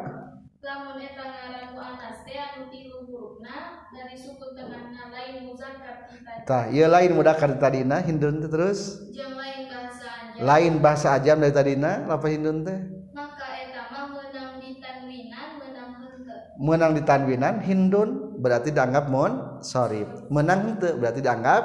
Lamun 0.61 1.01
eta 1.01 1.25
ngaran 1.25 1.65
ku 1.73 1.79
anas 1.81 2.21
teh 2.21 2.37
anu 2.37 2.69
tilu 2.69 3.09
hurufna 3.09 3.89
dari 3.89 4.13
suku 4.13 4.53
tengahna 4.53 5.09
lain 5.09 5.49
muzakkar 5.49 6.05
Tah, 6.45 6.69
ieu 6.69 6.85
lain 6.85 7.17
muzakkar 7.17 7.57
tadina 7.57 7.97
Hindun 8.05 8.45
teh 8.45 8.49
terus. 8.53 9.01
Jeung 9.09 9.33
lain 9.33 9.65
bahasa 9.73 10.05
ajam. 10.05 10.37
Lain 10.45 10.73
bahasa 10.77 11.07
ajam 11.17 11.37
dari 11.41 11.53
tadina 11.57 12.05
apa 12.05 12.25
Hindun 12.29 12.61
teh? 12.61 12.77
Maka 13.17 13.47
eta 13.57 13.89
mah 13.89 14.05
meunang 14.13 14.61
ditanwinan 14.61 15.49
meunang 15.57 15.91
henteu. 15.97 16.39
Meunang 16.61 16.91
ditanwinan 16.93 17.55
Hindun 17.65 18.09
berarti 18.37 18.69
dianggap 18.69 19.09
mun 19.09 19.65
sorib. 19.65 20.29
Menang 20.29 20.77
henteu 20.77 20.93
berarti 21.01 21.25
dianggap 21.25 21.63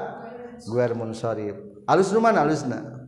guer 0.62 0.96
mun 0.96 1.12
sorib 1.12 1.71
alus 1.87 2.12
mana 2.16 2.47
alusna 2.47 3.03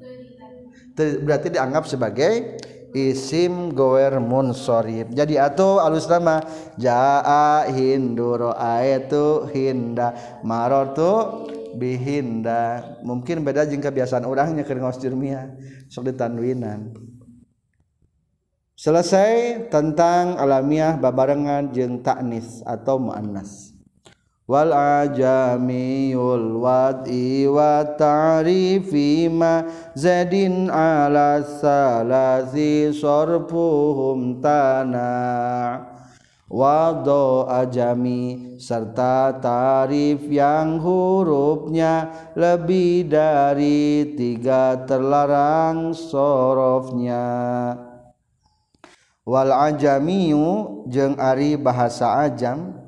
berarti 0.95 1.51
dianggap 1.51 1.91
sebagai 1.91 2.63
isim 2.95 3.75
goer 3.75 4.23
munsorib. 4.23 5.11
Jadi 5.11 5.35
atau 5.35 5.83
alus 5.83 6.07
nama 6.07 6.39
jaa 6.79 7.67
hindu 7.67 8.39
roaetu 8.39 9.51
hinda 9.51 10.15
marotu 10.47 11.45
bihinda. 11.75 12.95
Mungkin 13.03 13.43
beda 13.43 13.67
jeung 13.67 13.83
kebiasaan 13.83 14.23
orangnya 14.23 14.63
keur 14.63 14.79
ngaos 14.79 15.03
jurmia 15.03 15.51
sok 15.91 16.15
ditanwinan. 16.15 16.95
Selesai 18.79 19.67
tentang 19.71 20.39
alamiah 20.39 20.95
babarengan 20.95 21.75
jeung 21.75 22.03
taknis 22.03 22.63
atau 22.63 22.99
muannas 22.99 23.74
wal 24.45 24.73
ajamiyul 24.77 26.61
wad'i 26.61 27.49
wa 27.49 27.81
ta'rifi 27.97 29.33
ma 29.33 29.65
zadin 29.97 30.69
ala 30.69 31.41
salasi 31.41 32.93
sorfuhum 32.93 34.45
tanah 34.45 35.95
Wado 36.55 37.51
ajami 37.51 38.55
serta 38.63 39.43
tarif 39.43 40.29
yang 40.31 40.79
hurufnya 40.79 42.15
lebih 42.39 43.11
dari 43.11 44.15
tiga 44.15 44.87
terlarang 44.87 45.97
sorofnya. 45.97 47.27
Wal 49.27 49.51
ajamiyu 49.51 50.87
jeung 50.87 51.19
ari 51.19 51.59
bahasa 51.59 52.23
ajam 52.29 52.84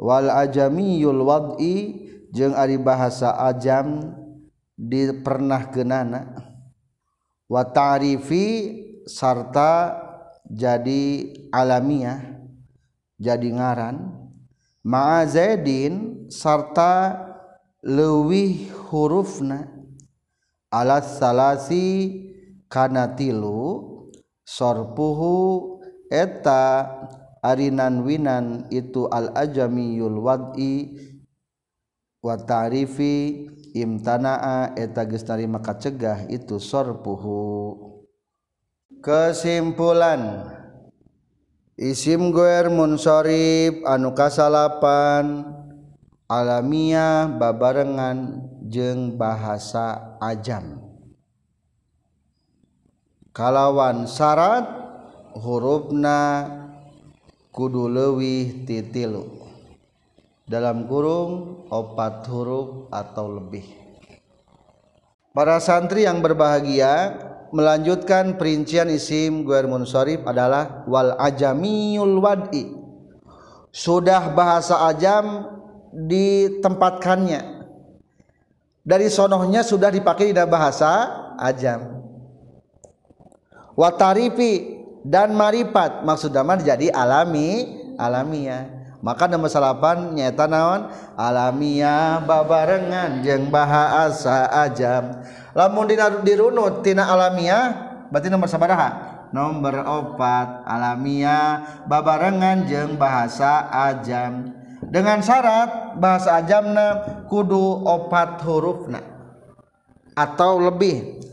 wal 0.00 0.32
ajamiyul 0.32 1.20
wad'i 1.20 2.08
jeung 2.32 2.56
ari 2.56 2.80
bahasa 2.80 3.36
ajam 3.52 4.16
dipernah 4.80 5.68
kenana 5.68 6.32
wa 7.44 7.60
ta'rifi 7.60 8.48
sarta 9.04 10.00
jadi 10.48 11.30
alamiah 11.52 12.40
jadi 13.20 13.48
ngaran. 13.52 14.16
Ma'a 14.80 15.28
zaidin 15.28 16.26
sarta 16.32 17.20
leuwih 17.84 18.72
hurufna. 18.88 19.68
Alas 20.72 21.18
salasi 21.18 22.16
kana 22.70 23.12
tilu 23.18 23.90
sorpuhu 24.46 25.76
eta 26.08 26.86
arinan 27.40 28.04
winan 28.04 28.68
itu 28.68 29.08
al-ajamiyul 29.08 30.20
wad'i 30.20 30.96
wa 32.20 32.36
ta'rifi 32.36 33.48
imtana'a 33.72 34.76
eta 34.76 35.08
geus 35.08 35.24
narima 35.24 35.60
kacegah 35.64 36.28
itu 36.28 36.60
sorpuhu. 36.60 37.76
Kesimpulan 39.00 40.44
isim 41.80 42.28
goer 42.28 42.68
munsorib 42.68 43.80
anu 43.88 44.12
kasalapan 44.12 45.48
alamiah 46.28 47.24
babarengan 47.24 48.44
jeng 48.68 49.16
bahasa 49.16 50.20
ajam. 50.20 50.84
Kalawan 53.32 54.04
syarat 54.04 54.68
hurufna 55.32 56.59
kudu 57.50 57.90
titilu 58.66 59.26
dalam 60.50 60.86
kurung 60.90 61.62
opat 61.70 62.26
huruf 62.26 62.90
atau 62.90 63.26
lebih. 63.38 63.66
Para 65.30 65.62
santri 65.62 66.02
yang 66.02 66.18
berbahagia 66.18 67.14
melanjutkan 67.54 68.34
perincian 68.34 68.90
isim 68.90 69.46
guer 69.46 69.70
munsharif 69.70 70.26
adalah 70.26 70.82
wal 70.90 71.14
ajamiyul 71.22 72.18
wad'i. 72.18 72.66
Sudah 73.70 74.34
bahasa 74.34 74.90
ajam 74.90 75.46
ditempatkannya. 75.94 77.62
Dari 78.82 79.06
sonohnya 79.06 79.62
sudah 79.62 79.94
dipakai 79.94 80.34
di 80.34 80.42
bahasa 80.50 81.06
ajam. 81.38 82.02
Watarifi 83.78 84.79
dan 85.04 85.32
marifat 85.36 86.04
maksud 86.04 86.32
damar 86.32 86.60
jadi 86.60 86.92
alami. 86.92 87.78
Alamiah 88.00 88.80
maka 89.00 89.24
nama 89.24 89.48
salapan 89.48 90.12
nyata 90.12 90.44
naon? 90.44 90.92
Alamiah 91.16 92.20
babarengan 92.20 93.24
jeng 93.24 93.48
bahasa 93.48 94.44
ajam. 94.60 95.24
Lamun 95.56 95.88
dina 95.88 96.20
dirunut 96.20 96.84
tina 96.84 97.08
alamiah 97.08 97.72
berarti 98.12 98.28
nomor 98.28 98.48
sabaraha? 98.52 98.90
Nomor 99.32 99.88
opat 99.88 100.68
alamiah 100.68 101.80
babarengan 101.88 102.68
jeng 102.68 103.00
bahasa 103.00 103.72
ajam. 103.72 104.52
Dengan 104.84 105.24
syarat 105.24 105.96
bahasa 105.96 106.36
ajamna 106.44 107.24
kudu 107.24 107.88
opat 107.88 108.44
hurufna. 108.44 109.00
Atau 110.12 110.60
lebih. 110.60 111.24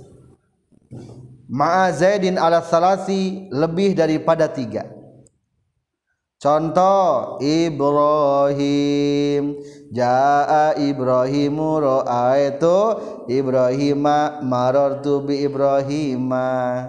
Ma'a 1.48 1.92
zaidin 1.96 2.38
ala 2.38 2.62
salasi 2.62 3.48
lebih 3.52 3.96
daripada 3.96 4.52
tiga. 4.52 4.86
Contoh 6.38 7.42
Ibrahim. 7.42 8.94
Ja'a 9.90 10.78
Ibrahimu 10.78 11.82
ra'aitu 11.82 13.00
Ibrahima 13.26 14.44
marartu 14.46 15.26
bi 15.26 15.42
Ibrahima. 15.42 16.86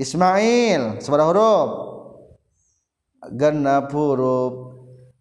Ismail 0.00 1.04
seberapa 1.04 1.28
huruf. 1.28 1.68
Genap 3.36 3.92
huruf. 3.92 4.72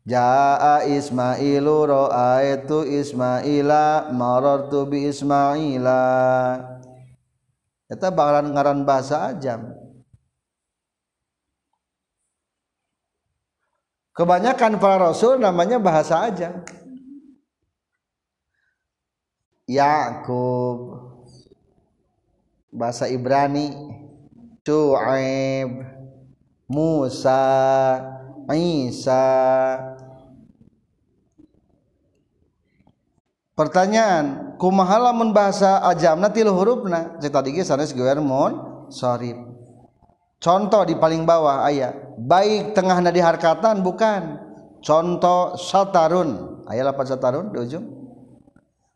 Ja'a 0.08 0.88
Ismailu 0.88 1.92
ra'aitu 1.92 2.88
Ismaila 2.88 4.12
marartu 4.16 4.88
bi 4.88 5.12
Ismaila 5.12 6.73
Eta 7.94 8.10
bakalan 8.10 8.50
ngaran 8.50 8.82
bahasa 8.82 9.30
ajam 9.30 9.70
Kebanyakan 14.14 14.78
para 14.78 15.10
rasul 15.10 15.42
namanya 15.42 15.82
bahasa 15.82 16.22
aja. 16.30 16.62
Yakub 19.66 21.02
bahasa 22.70 23.10
Ibrani, 23.10 23.74
Shu'aib, 24.62 25.82
Musa, 26.70 27.42
Isa. 28.54 29.26
pertanyaan 33.54 34.58
kumaha 34.58 35.10
lamun 35.10 35.34
bahasa 35.34 35.82
ajamna 35.90 36.30
tilu 36.34 36.54
hurufna 36.54 37.18
cek 37.22 37.32
tadi 37.32 37.50
ge 37.54 37.64
sanes 37.66 37.94
mun 38.22 38.86
sarif 38.90 39.38
contoh 40.42 40.84
di 40.84 40.98
paling 40.98 41.24
bawah 41.24 41.64
aya 41.66 42.04
baik 42.18 42.78
tengahna 42.78 43.10
di 43.10 43.22
harkatan 43.22 43.82
bukan. 43.82 44.52
Contoh 44.84 45.56
satarun 45.56 46.60
aya 46.68 46.84
lapan 46.84 47.06
satarun 47.08 47.56
di 47.56 47.58
ujung. 47.64 47.86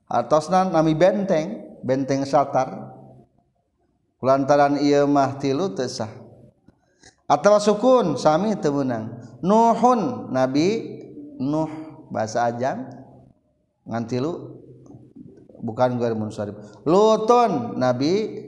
Hartosna 0.07 0.67
nami 0.67 0.95
benteng 0.95 1.79
benteng 1.83 2.23
satar 2.27 2.95
kulantaran 4.19 4.79
iya 4.79 5.03
mah 5.03 5.35
tilu 5.35 5.75
tesah 5.75 6.09
atau 7.27 7.59
sukun 7.59 8.15
sami 8.15 8.55
temenang 8.55 9.19
nuhun 9.43 10.31
nabi 10.31 10.99
nuh 11.39 11.71
bahasa 12.11 12.51
ajam. 12.51 12.96
Ngantilu 13.87 14.61
bukan 15.63 15.97
gue 15.97 16.11
munsharif 16.13 16.55
lutun 16.85 17.79
nabi 17.79 18.45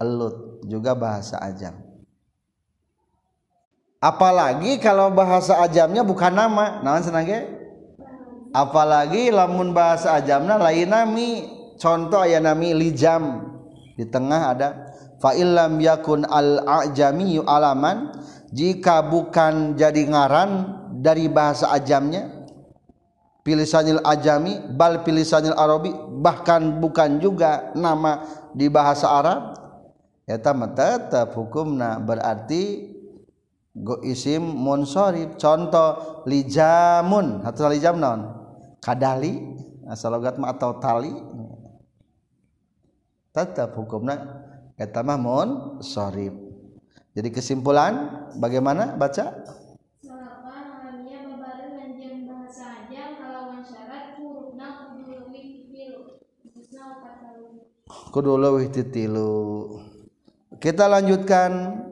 lut 0.00 0.50
juga 0.64 0.96
bahasa 0.96 1.40
ajam. 1.40 1.76
Apalagi 4.00 4.80
kalau 4.80 5.12
bahasa 5.12 5.60
ajamnya 5.60 6.00
bukan 6.00 6.32
nama 6.32 6.80
naon 6.80 7.04
senangnya 7.04 7.44
apalagi 8.56 9.28
lamun 9.28 9.76
bahasa 9.76 10.16
ajamnya 10.16 10.56
lain 10.56 10.88
nami. 10.88 11.30
Contoh 11.80 12.20
ayat 12.20 12.44
nami 12.44 12.76
lijam. 12.76 13.44
Di 13.96 14.08
tengah 14.08 14.56
ada 14.56 14.68
fa 15.20 15.36
illam 15.36 15.80
yakun 15.80 16.24
al 16.24 16.64
ajami 16.64 17.40
alaman. 17.44 18.12
Jika 18.50 19.04
bukan 19.06 19.76
jadi 19.76 20.08
ngaran 20.08 20.50
dari 21.00 21.28
bahasa 21.30 21.70
ajamnya 21.70 22.39
pilisanil 23.42 24.00
ajami 24.04 24.60
bal 24.74 25.02
pilisanil 25.04 25.56
arabi 25.56 25.92
bahkan 26.20 26.80
bukan 26.80 27.18
juga 27.18 27.72
nama 27.76 28.24
di 28.54 28.66
bahasa 28.70 29.08
Arab. 29.08 29.56
Ya 30.28 30.38
tetap 30.38 31.34
hukumna 31.34 31.98
berarti 31.98 32.94
go 33.74 33.98
isim 34.06 34.42
munsharif 34.42 35.34
contoh 35.40 36.22
lijamun. 36.26 37.42
Atau 37.42 37.66
lijam 37.66 37.98
non 37.98 38.30
kadali. 38.78 39.58
Asal 39.90 40.14
logat 40.14 40.38
atau 40.38 40.78
tali. 40.78 41.10
Tetap 43.34 43.74
hukumnya 43.74 44.46
eta 44.78 45.02
mah 45.02 45.18
munsharif 45.18 46.50
jadi 47.10 47.28
kesimpulan 47.34 48.26
bagaimana 48.38 48.94
baca 48.94 49.34
kudu 58.10 58.34
leuwih 58.34 58.68
titilu. 58.68 59.78
Kita 60.58 60.90
lanjutkan. 60.90 61.86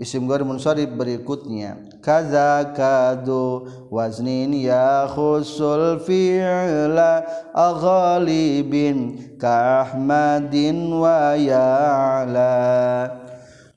Isim 0.00 0.24
ghair 0.24 0.48
munsharif 0.48 0.88
berikutnya. 0.96 1.76
Kaza 2.00 2.72
kadu 2.72 3.68
waznin 3.92 4.56
ya 4.56 5.04
khusul 5.04 6.00
fi'la 6.00 7.20
aghalibin 7.52 9.20
ka 9.36 9.84
ahmadin 9.84 10.88
wa 10.88 11.36
ya'la. 11.36 12.56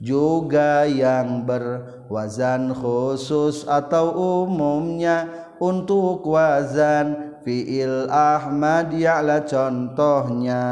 Juga 0.00 0.88
yang 0.88 1.44
berwazan 1.44 2.72
khusus 2.72 3.68
atau 3.68 4.48
umumnya 4.48 5.28
untuk 5.60 6.24
wazan 6.24 7.36
fi'il 7.44 8.08
ahmad 8.08 8.96
ya'la 8.96 9.44
contohnya 9.44 10.64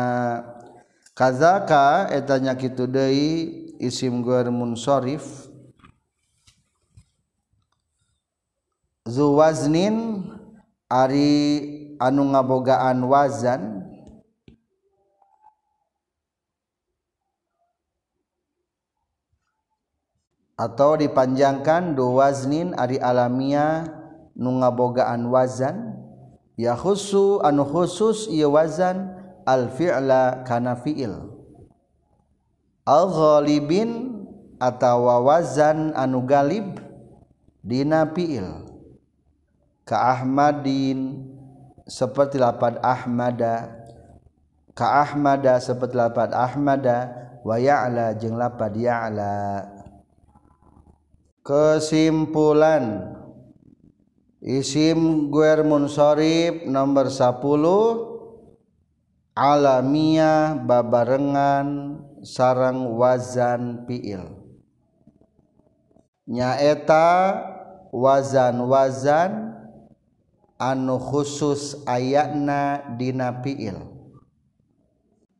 kazaka 1.12 2.08
etanya 2.12 2.56
kitu 2.56 2.88
deui 2.88 3.68
isim 3.76 4.24
ghair 4.24 4.48
munsharif 4.48 5.52
zu 9.06 9.36
waznin 9.36 10.24
ari 10.88 11.36
anu 12.00 12.32
ngabogaan 12.32 12.98
wazan. 13.06 13.80
Atau 20.52 20.94
dipanjangkan 20.94 21.98
do 21.98 22.22
waznin 22.22 22.70
ari 22.78 23.00
alamia 23.00 23.88
nu 24.38 24.62
ngabogaan 24.62 25.26
wazan. 25.26 25.98
Ya 26.54 26.78
khusu 26.78 27.42
anu 27.42 27.66
khusus 27.66 28.30
ieu 28.30 28.52
wazan. 28.54 29.11
Al 29.46 29.72
fi'la 29.72 30.44
kana 30.46 30.76
fi'il. 30.78 31.14
Al-ghalibin 32.82 34.22
atawa 34.58 35.22
wazan 35.22 35.94
anu 35.94 36.26
galib 36.26 36.82
dina 37.62 38.06
fi'il. 38.10 38.66
Ka 39.86 40.18
ahmadin 40.18 41.26
seperti 41.86 42.38
lapad 42.38 42.78
ahmada. 42.82 43.86
Ka 44.74 45.02
ahmada 45.02 45.58
seperti 45.62 45.94
lapad 45.94 46.34
ahmada. 46.34 47.10
Wa 47.42 47.58
ya'la 47.58 48.14
jeung 48.18 48.38
lapad 48.38 48.74
ya'la. 48.78 49.66
Kesimpulan. 51.42 53.18
Isim 54.42 55.30
guer 55.30 55.62
munsharif 55.62 56.66
nomor 56.66 57.06
10 57.06 58.11
alamiah 59.32 60.56
babarengan 60.56 61.98
sarang 62.24 62.96
wazan 62.96 63.84
fiil 63.88 64.32
nyaeta 66.28 67.40
wazan-wazan 67.92 69.56
anu 70.56 70.96
khusus 70.96 71.80
ayatna 71.84 72.92
dinapiil 72.96 73.92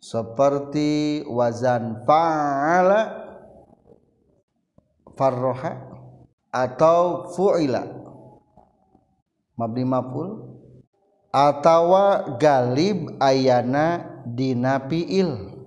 seperti 0.02 1.22
wazan 1.30 2.02
fa'ala 2.02 3.22
farroha 5.14 5.78
atau 6.52 7.32
fu'ila. 7.32 7.86
Mabni 9.56 9.86
maful 9.86 10.51
atau 11.32 11.96
galib 12.36 13.16
ayana 13.16 14.20
dinapiil 14.28 15.64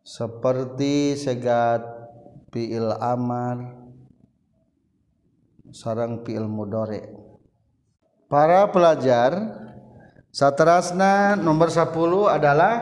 seperti 0.00 1.14
segat 1.14 1.84
fiil 2.48 2.96
amar 2.98 3.76
sarang 5.70 6.24
fiil 6.24 6.48
mudore. 6.48 7.12
Para 8.26 8.70
pelajar 8.72 9.60
satrasna 10.32 11.36
nomor 11.36 11.68
10 11.68 11.92
adalah 12.30 12.74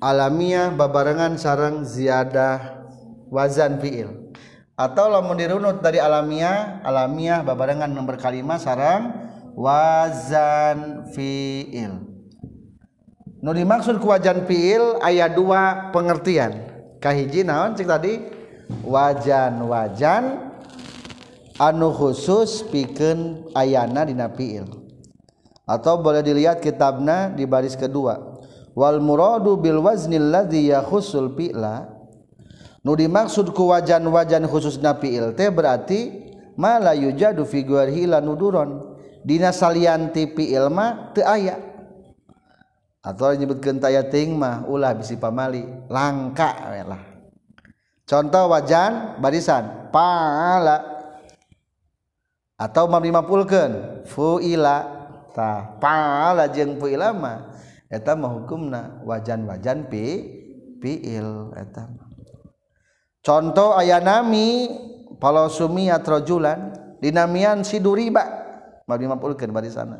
alamiah 0.00 0.72
babarengan 0.74 1.38
sarang 1.38 1.86
ziyadah 1.86 2.84
wazan 3.30 3.78
fiil 3.78 4.34
atau 4.76 5.08
lamun 5.08 5.40
dirunut 5.40 5.80
dari 5.80 6.00
alamiah 6.00 6.84
alamiah 6.84 7.40
babarengan 7.40 7.92
nomor 7.92 8.20
kalimat 8.20 8.60
sarang 8.60 9.25
wazan 9.56 11.08
fiil. 11.16 12.04
Nu 13.40 13.50
dimaksud 13.56 13.98
ku 13.98 14.12
wajan 14.12 14.44
fiil 14.44 15.00
aya 15.00 15.32
dua 15.32 15.90
pengertian. 15.90 16.68
Kahiji 17.00 17.40
naon 17.40 17.72
cek 17.72 17.88
tadi? 17.88 18.14
Wajan 18.84 19.62
wajan 19.64 20.52
anu 21.56 21.88
khusus 21.94 22.68
pikeun 22.68 23.48
ayana 23.56 24.04
dina 24.04 24.28
fiil. 24.28 24.68
Atau 25.66 25.98
boleh 26.04 26.22
dilihat 26.22 26.62
kitabna 26.62 27.32
di 27.32 27.48
baris 27.48 27.74
kedua. 27.74 28.38
Wal 28.76 29.00
muradu 29.00 29.56
bil 29.56 29.80
wazni 29.80 30.20
alladhi 30.20 30.68
yakhusul 30.68 31.32
fi'la. 31.32 31.96
Nu 32.86 32.94
dimaksud 32.94 33.50
ku 33.50 33.74
wajan-wajan 33.74 34.46
khusus 34.46 34.78
na 34.78 34.94
fi'il 34.94 35.34
teh 35.34 35.50
berarti 35.50 36.30
ma 36.54 36.78
la 36.78 36.94
yujadu 36.94 37.42
fi 37.42 37.66
ghairihi 37.66 38.06
lanuduron 38.06 38.95
Dina 39.26 39.50
salianti 39.50 40.30
ilma 40.54 41.10
teu 41.10 41.26
aya. 41.26 41.58
Atawa 43.02 43.34
nyebutkeun 43.34 43.82
taya 43.82 44.06
ting 44.06 44.38
mah 44.38 44.62
ulah 44.70 44.94
bisi 44.94 45.18
pamali 45.18 45.66
langka 45.90 46.70
we 46.70 46.82
lah. 46.86 47.02
Contoh 48.06 48.54
wajan 48.54 49.18
barisan 49.18 49.90
pala 49.90 50.78
atau 52.54 52.86
mabni 52.86 53.10
mafulkeun 53.10 54.06
fuila. 54.06 54.94
Tah 55.36 55.76
pala 55.76 56.48
jeung 56.48 56.80
fuila 56.80 57.12
mah 57.12 57.52
eta 57.92 58.16
mah 58.16 58.40
hukumna 58.40 59.04
wajan-wajan 59.04 59.84
pi 59.84 60.04
fiil 60.80 61.52
eta 61.52 61.92
contoh 63.20 63.76
aya 63.76 64.00
nami 64.00 64.72
palosumi 65.20 65.92
atrojulan 65.92 66.72
dinamian 67.04 67.60
siduriba 67.68 68.45
mau 68.86 68.94
dimapulkan 68.94 69.50
di 69.50 69.70
sana. 69.70 69.98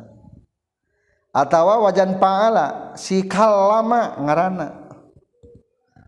Atau 1.35 1.67
wajan 1.83 2.17
paala 2.17 2.95
si 2.95 3.27
kalama 3.27 4.15
ngarana. 4.17 4.87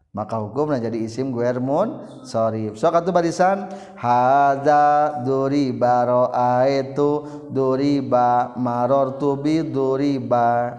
Maka 0.09 0.41
hukumnya 0.41 0.81
jadi 0.89 1.05
isim 1.05 1.29
guermun 1.29 2.25
sorry 2.25 2.73
so 2.73 2.89
kata 2.89 3.13
barisan 3.13 3.69
hada 3.93 5.21
duriba 5.21 6.01
ro'aitu 6.01 7.29
duriba 7.53 8.57
marortu 8.57 9.37
bi 9.37 9.61
duriba. 9.61 10.73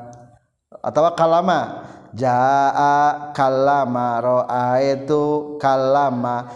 Atau 0.82 1.06
kalama 1.14 1.86
jaa 2.10 3.30
kalama 3.30 4.18
itu 4.82 5.54
kalama 5.62 6.50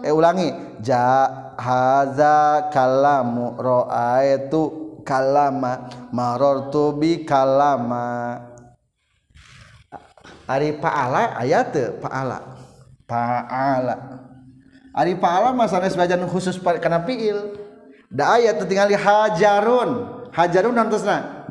eh 0.00 0.14
ulangi 0.14 0.48
ja 0.80 1.28
haza 1.60 2.72
kalamu 2.72 3.52
itu 4.24 4.83
kalama 5.04 5.92
marortu 6.10 6.96
bi 6.96 7.22
kalama. 7.22 8.40
Ari 10.48 10.80
paala 10.80 11.36
aya 11.38 11.62
teu 11.68 12.00
paala. 12.00 12.56
Paala. 13.04 13.96
Ari 14.96 15.14
paala 15.20 15.52
mah 15.52 15.68
sanes 15.68 15.94
bajan 15.94 16.24
khusus 16.26 16.56
kana 16.80 17.04
fiil. 17.04 17.54
Da 18.08 18.40
aya 18.40 18.56
teu 18.56 18.64
tingali 18.64 18.96
hajarun. 18.96 20.24
Hajarun 20.32 20.74
nantosna 20.74 21.46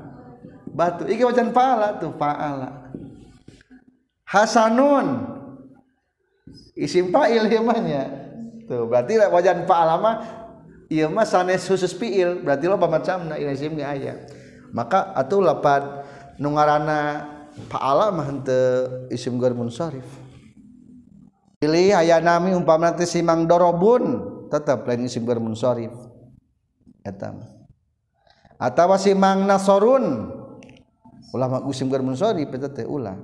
batu 0.74 1.06
iki 1.06 1.22
wajan 1.22 1.54
paala 1.54 2.02
tuh 2.02 2.12
paala. 2.18 2.90
Hasanun. 4.26 5.30
Isim 6.74 7.14
fa'il 7.14 7.46
himanya 7.54 8.10
tuh 8.66 8.90
berarti 8.90 9.22
wajan 9.30 9.70
paala 9.70 10.02
mah 10.02 10.16
ieu 10.94 11.10
mah 11.10 11.26
sanes 11.26 11.66
khusus 11.66 11.98
fiil 11.98 12.46
berarti 12.46 12.70
loba 12.70 12.86
macamna 12.86 13.42
ieu 13.42 13.50
isim 13.50 13.74
ge 13.74 13.82
aya. 13.82 14.14
Maka 14.70 15.10
atuh 15.18 15.42
lapan 15.42 16.06
nu 16.38 16.54
ngaranna 16.54 17.30
fa'ala 17.74 18.14
mah 18.14 18.26
henteu 18.30 19.10
isim 19.10 19.42
gair 19.42 19.58
munsharif. 19.58 20.06
Pilih 21.58 21.98
aya 21.98 22.22
nami 22.22 22.54
umpamana 22.54 22.94
teh 22.94 23.10
simang 23.10 23.50
dorobun 23.50 24.22
tetap 24.54 24.86
lain 24.86 25.10
isim 25.10 25.26
gair 25.26 25.42
munsharif. 25.42 25.94
Eta 27.02 27.34
atawa 28.62 29.02
simang 29.02 29.50
nasorun 29.50 30.30
ulama 31.34 31.66
isim 31.74 31.90
gair 31.90 32.06
munsharif 32.06 32.54
eta 32.54 32.70
teh 32.70 32.86
ulah. 32.86 33.18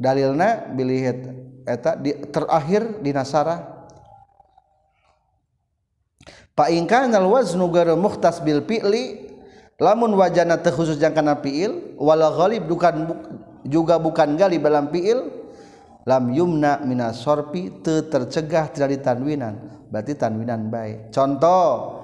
Dalilna 0.00 0.74
bilih 0.74 1.02
eta 1.06 1.49
eta 1.70 1.94
di, 1.94 2.10
terakhir 2.30 2.98
di 2.98 3.10
nasara. 3.14 3.86
Fa 6.58 6.66
in 6.68 6.84
kana 6.84 7.22
al 7.22 7.30
waznu 7.30 7.70
ghairu 7.70 7.94
mukhtas 7.94 8.42
bil 8.42 8.66
fi'li 8.66 9.30
lamun 9.78 10.12
wajana 10.18 10.58
teu 10.60 10.74
khusus 10.74 10.98
jang 10.98 11.14
kana 11.14 11.38
fi'il 11.38 11.96
wala 11.96 12.28
ghalib 12.34 12.68
bukan 12.68 13.14
juga 13.64 13.96
bukan 13.96 14.36
galib 14.36 14.66
dalam 14.66 14.90
fi'il 14.92 15.30
lam 16.04 16.24
yumna 16.34 16.82
minas 16.84 17.22
sorpi 17.22 17.80
teu 17.80 18.04
tercegah 18.10 18.68
tidak 18.74 18.98
ditanwinan. 18.98 19.86
Berarti 19.90 20.14
tanwinan 20.14 20.70
baik. 20.70 21.10
Contoh 21.14 21.99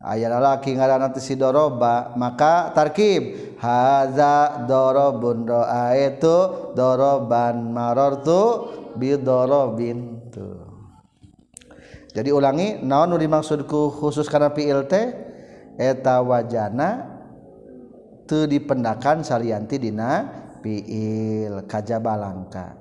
aya 0.00 0.28
lalaki 0.28 0.76
ngaranna 0.76 1.12
si 1.16 1.34
doroba 1.38 2.12
maka 2.16 2.72
tarkib. 2.76 3.56
Haza 3.56 4.68
dorobun 4.68 5.48
doa 5.48 5.96
itu 5.96 6.36
doroban 6.76 7.72
marortu 7.72 8.68
bidorobin 9.00 10.28
tu. 10.28 10.48
Jadi 12.12 12.32
ulangi 12.32 12.80
naon 12.80 13.12
nu 13.12 13.16
dimaksudku 13.20 13.92
khusus 13.96 14.28
karena 14.28 14.52
fi'il 14.52 14.88
teh 14.88 15.12
eta 15.76 16.24
wajana 16.24 17.16
teu 18.24 18.48
dipendakan 18.48 19.20
salianti 19.20 19.76
dina 19.76 20.24
fi'il 20.64 21.64
kajabalangka. 21.68 22.76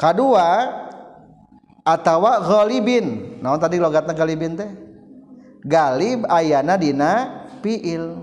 Kadua 0.00 0.48
atawa 1.84 2.40
ghalibin. 2.40 3.40
Naon 3.44 3.60
tadi 3.60 3.76
logatna 3.76 4.16
ghalibin 4.16 4.56
teh? 4.56 4.70
Galib 5.64 6.24
ayana 6.28 6.80
dina 6.80 7.44
fiil. 7.60 8.16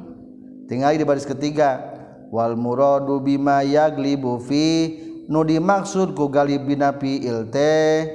Tinggal 0.66 0.98
di 0.98 1.06
baris 1.06 1.26
ketiga. 1.26 1.96
Wal 2.34 2.58
muradu 2.58 3.22
bima 3.24 3.64
yaglibu 3.64 4.42
fi. 4.42 5.00
Nu 5.28 5.44
dimaksud 5.44 6.16
ku 6.16 6.32
galib 6.32 6.64
bina 6.66 6.96
fiil 6.96 7.52
teh 7.52 8.08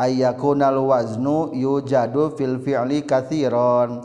ayyakunal 0.00 0.80
waznu 0.88 1.52
yujadu 1.52 2.32
fil 2.36 2.60
fi'li 2.60 3.04
katsiran 3.04 4.04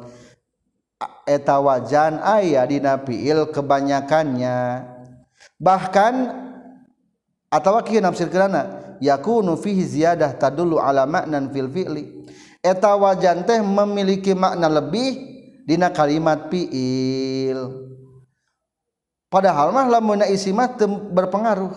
eta 1.27 1.59
wajan 1.63 2.19
aya 2.19 2.63
dina 2.67 2.99
fiil 2.99 3.51
kebanyakannya. 3.55 4.87
Bahkan 5.59 6.13
atawa 7.51 7.83
kieu 7.87 8.03
nafsir 8.03 8.27
kana 8.27 8.97
yakunu 8.99 9.55
fihi 9.55 9.83
ziyadah 9.83 10.35
tadullu 10.35 10.75
ala 10.79 11.07
ma'nan 11.07 11.51
fil 11.55 11.71
fi'li. 11.71 12.03
Eta 12.61 12.93
wajan 12.93 13.43
teh 13.45 13.59
memiliki 13.59 14.37
makna 14.37 14.69
lebih 14.69 15.17
dina 15.65 15.89
kalimat 15.89 16.49
fiil. 16.49 17.89
Padahal 19.31 19.73
mah 19.73 19.87
lamun 19.89 20.21
isimah 20.27 20.77
berpengaruh. 21.11 21.73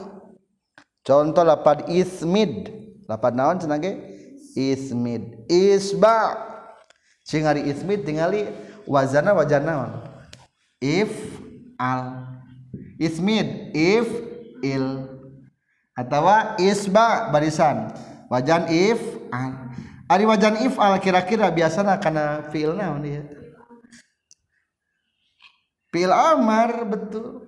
Contoh 1.04 1.44
lapad 1.44 1.88
ismid. 1.88 2.72
Lapad 3.04 3.36
naon 3.36 3.60
cenah 3.60 3.78
ge? 3.78 3.92
Ismid. 4.56 5.46
Isba. 5.46 6.34
Sing 7.24 7.48
ari 7.48 7.64
ismid 7.68 8.04
tingali 8.04 8.48
wazana 8.84 9.32
wajan 9.32 9.64
naon 9.64 9.90
if 10.84 11.08
al 11.80 12.26
ismid. 13.00 13.72
If 13.72 14.08
il 14.60 15.08
atawa 15.96 16.60
isba 16.60 17.32
barisan. 17.32 17.94
Wajan 18.28 18.68
if 18.68 19.00
Ari 20.04 20.24
wajan 20.28 20.60
if'al 20.60 21.00
kira-kira 21.00 21.48
biasanya 21.48 21.96
karena 21.96 22.44
fi'il 22.52 22.76
naon 22.76 23.00
dia. 23.00 23.24
Fi'il 25.88 26.12
amar 26.12 26.84
betul. 26.84 27.44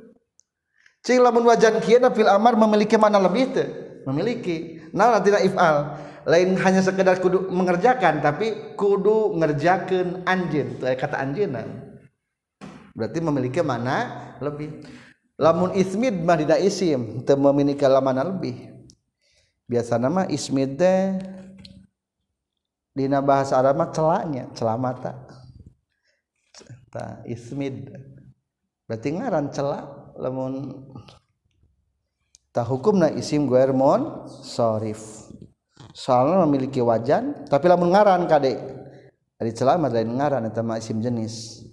Cing 1.04 1.20
lamun 1.20 1.44
wajan 1.44 1.78
kieu 1.84 2.00
fi'il 2.00 2.30
amar 2.32 2.56
memiliki 2.56 2.96
mana 2.96 3.20
lebih 3.20 3.52
teu? 3.52 3.68
Memiliki. 4.08 4.88
Nah 4.96 5.20
tidak 5.20 5.44
if'al. 5.44 6.00
Lain 6.26 6.58
hanya 6.58 6.82
sekedar 6.82 7.22
kudu 7.22 7.52
mengerjakan 7.52 8.18
tapi 8.18 8.74
kudu 8.74 9.36
ngerjakeun 9.36 10.26
anjeun. 10.26 10.80
Itu 10.80 10.84
kata 10.86 11.22
anjeunna. 11.22 11.62
Berarti 12.96 13.18
memiliki 13.20 13.60
mana 13.60 14.32
lebih. 14.40 14.80
Lamun 15.36 15.76
ismid 15.76 16.16
mah 16.24 16.40
tidak 16.40 16.64
isim, 16.64 17.20
teu 17.28 17.36
memiliki 17.36 17.84
mana 17.84 18.24
lebih. 18.24 18.72
Biasa 19.68 20.00
nama 20.00 20.24
ismid 20.32 20.80
teh 20.80 21.20
dina 22.96 23.20
bahasa 23.20 23.60
Arab 23.60 23.76
mah 23.76 23.92
celaknya 23.92 24.48
celamata. 24.56 25.12
Ta 26.88 27.20
ismid. 27.28 27.92
Berarti 28.88 29.08
ngaran 29.12 29.52
celak 29.52 30.16
lamun 30.16 30.80
ta 32.56 32.64
hukumna 32.64 33.12
isim 33.12 33.44
guermon 33.44 34.24
sorif 34.40 35.28
soalnya 35.92 36.40
memiliki 36.48 36.80
wajan 36.80 37.44
tapi 37.52 37.68
lamun 37.68 37.92
ngaran 37.92 38.24
kade. 38.24 38.56
Dari 39.36 39.52
celamat 39.52 39.92
lain 39.92 40.16
ngaran 40.16 40.48
eta 40.48 40.64
mah 40.64 40.80
isim 40.80 41.04
jenis. 41.04 41.68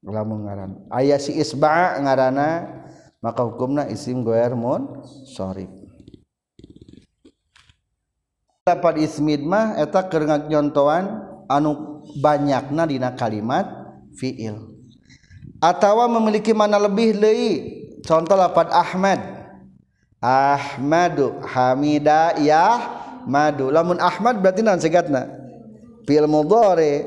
Lamun 0.00 0.48
ngaran. 0.48 0.88
Aya 0.88 1.20
si 1.20 1.36
isba 1.36 2.00
ngarana 2.00 2.72
maka 3.20 3.44
hukumna 3.44 3.84
isim 3.92 4.24
guermon 4.24 5.04
sorif 5.28 5.85
dapat 8.66 8.98
ismid 8.98 9.46
mah 9.46 9.78
eta 9.78 10.02
keur 10.10 10.26
nyontoan 10.26 11.22
anu 11.46 12.02
banyakna 12.18 12.82
dina 12.82 13.14
kalimat 13.14 13.62
fiil. 14.18 14.74
Atawa 15.62 16.10
memiliki 16.10 16.50
mana 16.50 16.74
lebih 16.74 17.14
deui 17.14 17.52
contoh 18.02 18.34
lapat 18.34 18.66
Ahmad. 18.74 19.22
Ahmadu 20.18 21.38
Hamida 21.46 22.34
ya 22.42 22.82
madu. 23.30 23.70
Lamun 23.70 24.02
Ahmad 24.02 24.42
berarti 24.42 24.66
naon 24.66 24.82
segatna? 24.82 25.30
Fiil 26.02 26.26
mudhari. 26.26 27.06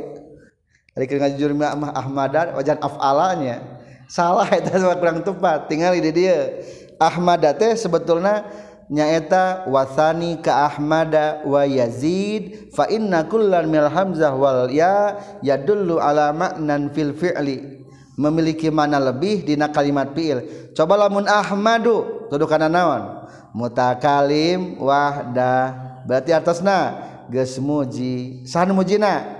Ari 0.95 1.11
keur 1.11 1.19
ngajur 1.19 1.51
mah 1.59 1.91
Ahmadan 1.91 2.55
wajan 2.55 2.79
afalanya. 2.79 3.83
Salah 4.07 4.47
eta 4.47 4.79
kurang 4.95 5.27
tepat 5.27 5.67
tinggal 5.67 5.91
di 5.99 6.23
dia. 6.23 6.55
Ahmad 7.03 7.43
teh 7.59 7.75
sebetulnya 7.75 8.47
nyaeta 8.89 9.69
wasani 9.69 10.41
ka 10.41 10.65
Ahmada 10.65 11.45
wa 11.45 11.61
Yazid 11.63 12.73
fa 12.73 12.89
inna 12.89 13.23
kullan 13.29 13.69
mil 13.69 13.85
hamzah 13.85 14.33
wal 14.33 14.67
ya 14.73 15.15
yadullu 15.45 16.01
ala 16.01 16.33
maknan 16.33 16.89
fil 16.91 17.13
fi'li. 17.13 17.85
Memiliki 18.19 18.67
mana 18.67 18.99
lebih 18.99 19.47
dina 19.47 19.71
kalimat 19.71 20.11
fi'il. 20.11 20.73
Coba 20.75 20.99
lamun 20.99 21.23
Ahmadu 21.23 22.27
tuduh 22.27 22.51
naon? 22.67 23.23
Mutakalim 23.55 24.75
wahda 24.75 25.71
berarti 26.03 26.35
atasna 26.35 26.99
geus 27.31 27.55
muji. 27.63 28.43
Saha 28.43 28.67
mujina? 28.75 29.39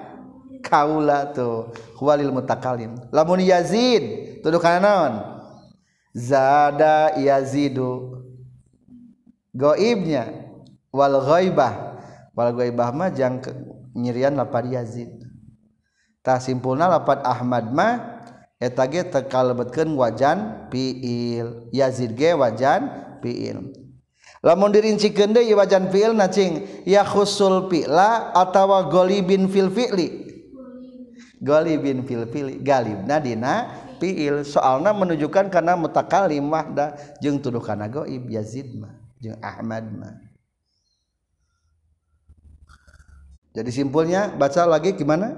Kaula 0.63 1.27
tuh 1.35 1.75
walil 1.99 2.31
mutakalim. 2.31 2.95
Lamun 3.11 3.43
Yazid 3.43 4.39
tuduh 4.39 4.63
naon? 4.63 5.43
Zada 6.15 7.13
yazidu 7.19 8.17
goibnya. 9.59 10.31
Wal 10.95 11.19
ghaibah. 11.19 11.99
Wal 12.31 12.55
ghaibah 12.55 12.95
mah 12.95 13.11
jang 13.11 13.43
nyirian 13.91 14.39
lapar 14.39 14.63
Yazid. 14.63 15.11
Tah 16.23 16.39
simpulna 16.39 16.87
lapat 16.87 17.19
Ahmad 17.27 17.67
mah 17.75 18.23
eta 18.59 18.87
ge 18.87 19.03
teu 19.03 19.27
kalebetkeun 19.27 19.91
wajan 19.99 20.71
fiil. 20.71 21.67
Yazid 21.75 22.15
ge 22.15 22.31
wajan 22.31 22.87
fiil. 23.19 23.75
Lamun 24.39 24.71
dirincikeun 24.71 25.35
deui 25.35 25.51
wajan 25.51 25.91
fiil 25.91 26.15
na 26.15 26.31
cing 26.31 26.63
ya 26.87 27.03
khusul 27.03 27.67
fi'la 27.67 28.31
atawa 28.31 28.87
golibin 28.87 29.51
fil 29.51 29.67
fi'li. 29.67 30.07
Golibin 31.43 32.07
fil 32.07 32.23
fi'li 32.27 32.63
galibna 32.63 33.19
dina 33.19 33.67
fiil. 33.99 34.47
Soalna 34.47 34.95
menunjukkan 34.95 35.51
karena 35.51 35.75
mutakalim 35.75 36.47
wahda 36.47 36.95
jeung 37.19 37.39
tuduh 37.43 37.63
kana 37.63 37.91
goib 37.91 38.27
Yazid 38.31 38.79
mah 38.79 38.98
Ahmad 39.43 39.83
jadi 43.49 43.71
simpulnya 43.73 44.31
baca 44.39 44.63
lagi 44.69 44.95
gimana? 44.95 45.35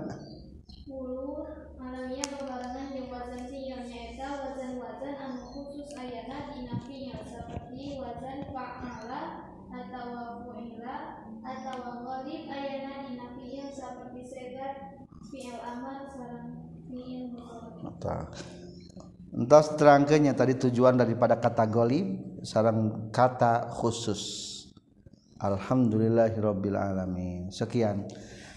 Entah 19.32 19.64
terangkanya 19.80 20.36
tadi 20.36 20.54
tujuan 20.60 21.00
daripada 21.00 21.40
kata 21.40 21.66
golib 21.66 22.31
sarang 22.44 23.12
kata 23.14 23.70
khusus. 23.70 24.52
Alhamdulillahirabbil 25.42 26.78
alamin. 26.78 27.50
Sekian. 27.50 28.06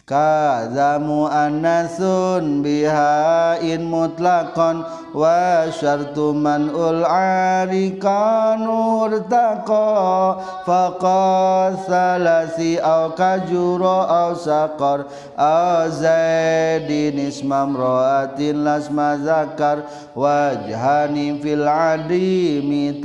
Kadzamu 0.04 1.32
annasun 1.32 2.60
biha 2.60 3.56
in 3.64 3.88
mutlaqan 3.88 4.84
wa 5.16 5.64
syartu 5.72 6.36
man 6.36 6.68
ul 6.68 7.08
arikan 7.08 8.68
urtaqa 8.68 10.36
faqasalasi 10.68 12.76
au 12.84 13.16
kajura 13.16 14.28
au 14.28 14.36
saqar. 14.36 15.08
Azadin 15.40 17.24
ismam 17.24 17.72
ra'atin 17.72 18.60
lasma 18.60 19.16
zakar. 19.24 19.88
Wajhani 20.12 21.40
fil 21.40 21.64
adimi 21.64 23.00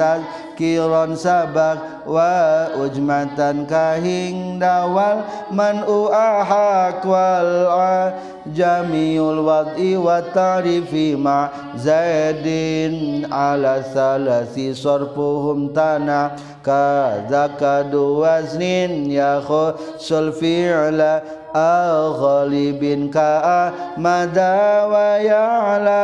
tazkiran 0.59 1.15
sabak 1.15 2.03
wa 2.03 2.67
ujmatan 2.83 3.63
kahing 3.63 4.59
dawal 4.59 5.23
man 5.55 5.87
uahak 5.87 6.99
wal 7.07 8.11
jamiul 8.51 9.39
wad'i 9.47 9.95
wa 9.95 10.19
ta'rifi 10.19 11.15
ma 11.15 11.47
zaidin 11.79 13.23
ala 13.31 13.79
salasi 13.87 14.75
sarfuhum 14.75 15.71
tana 15.71 16.35
kadzaka 16.59 17.87
duwaznin 17.87 19.07
ya 19.07 19.39
khusul 19.39 20.35
fi'la 20.35 21.23
aghalibin 21.55 23.07
ka 23.07 23.71
mada 23.95 24.85
wa 24.91 25.17
ya'la 25.23 26.03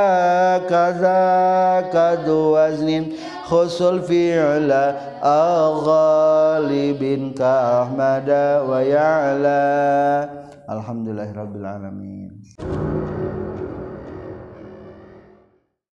kadzaka 0.63 2.23
duwaznin 2.23 3.34
خصل 3.45 4.01
فعل 4.01 4.71
أغالب 5.23 7.01
كأحمد 7.37 8.29
ويعلى. 8.69 9.63
الحمد 10.69 11.07
لله 11.07 11.29
رب 11.33 11.55
العالمين. 11.55 12.41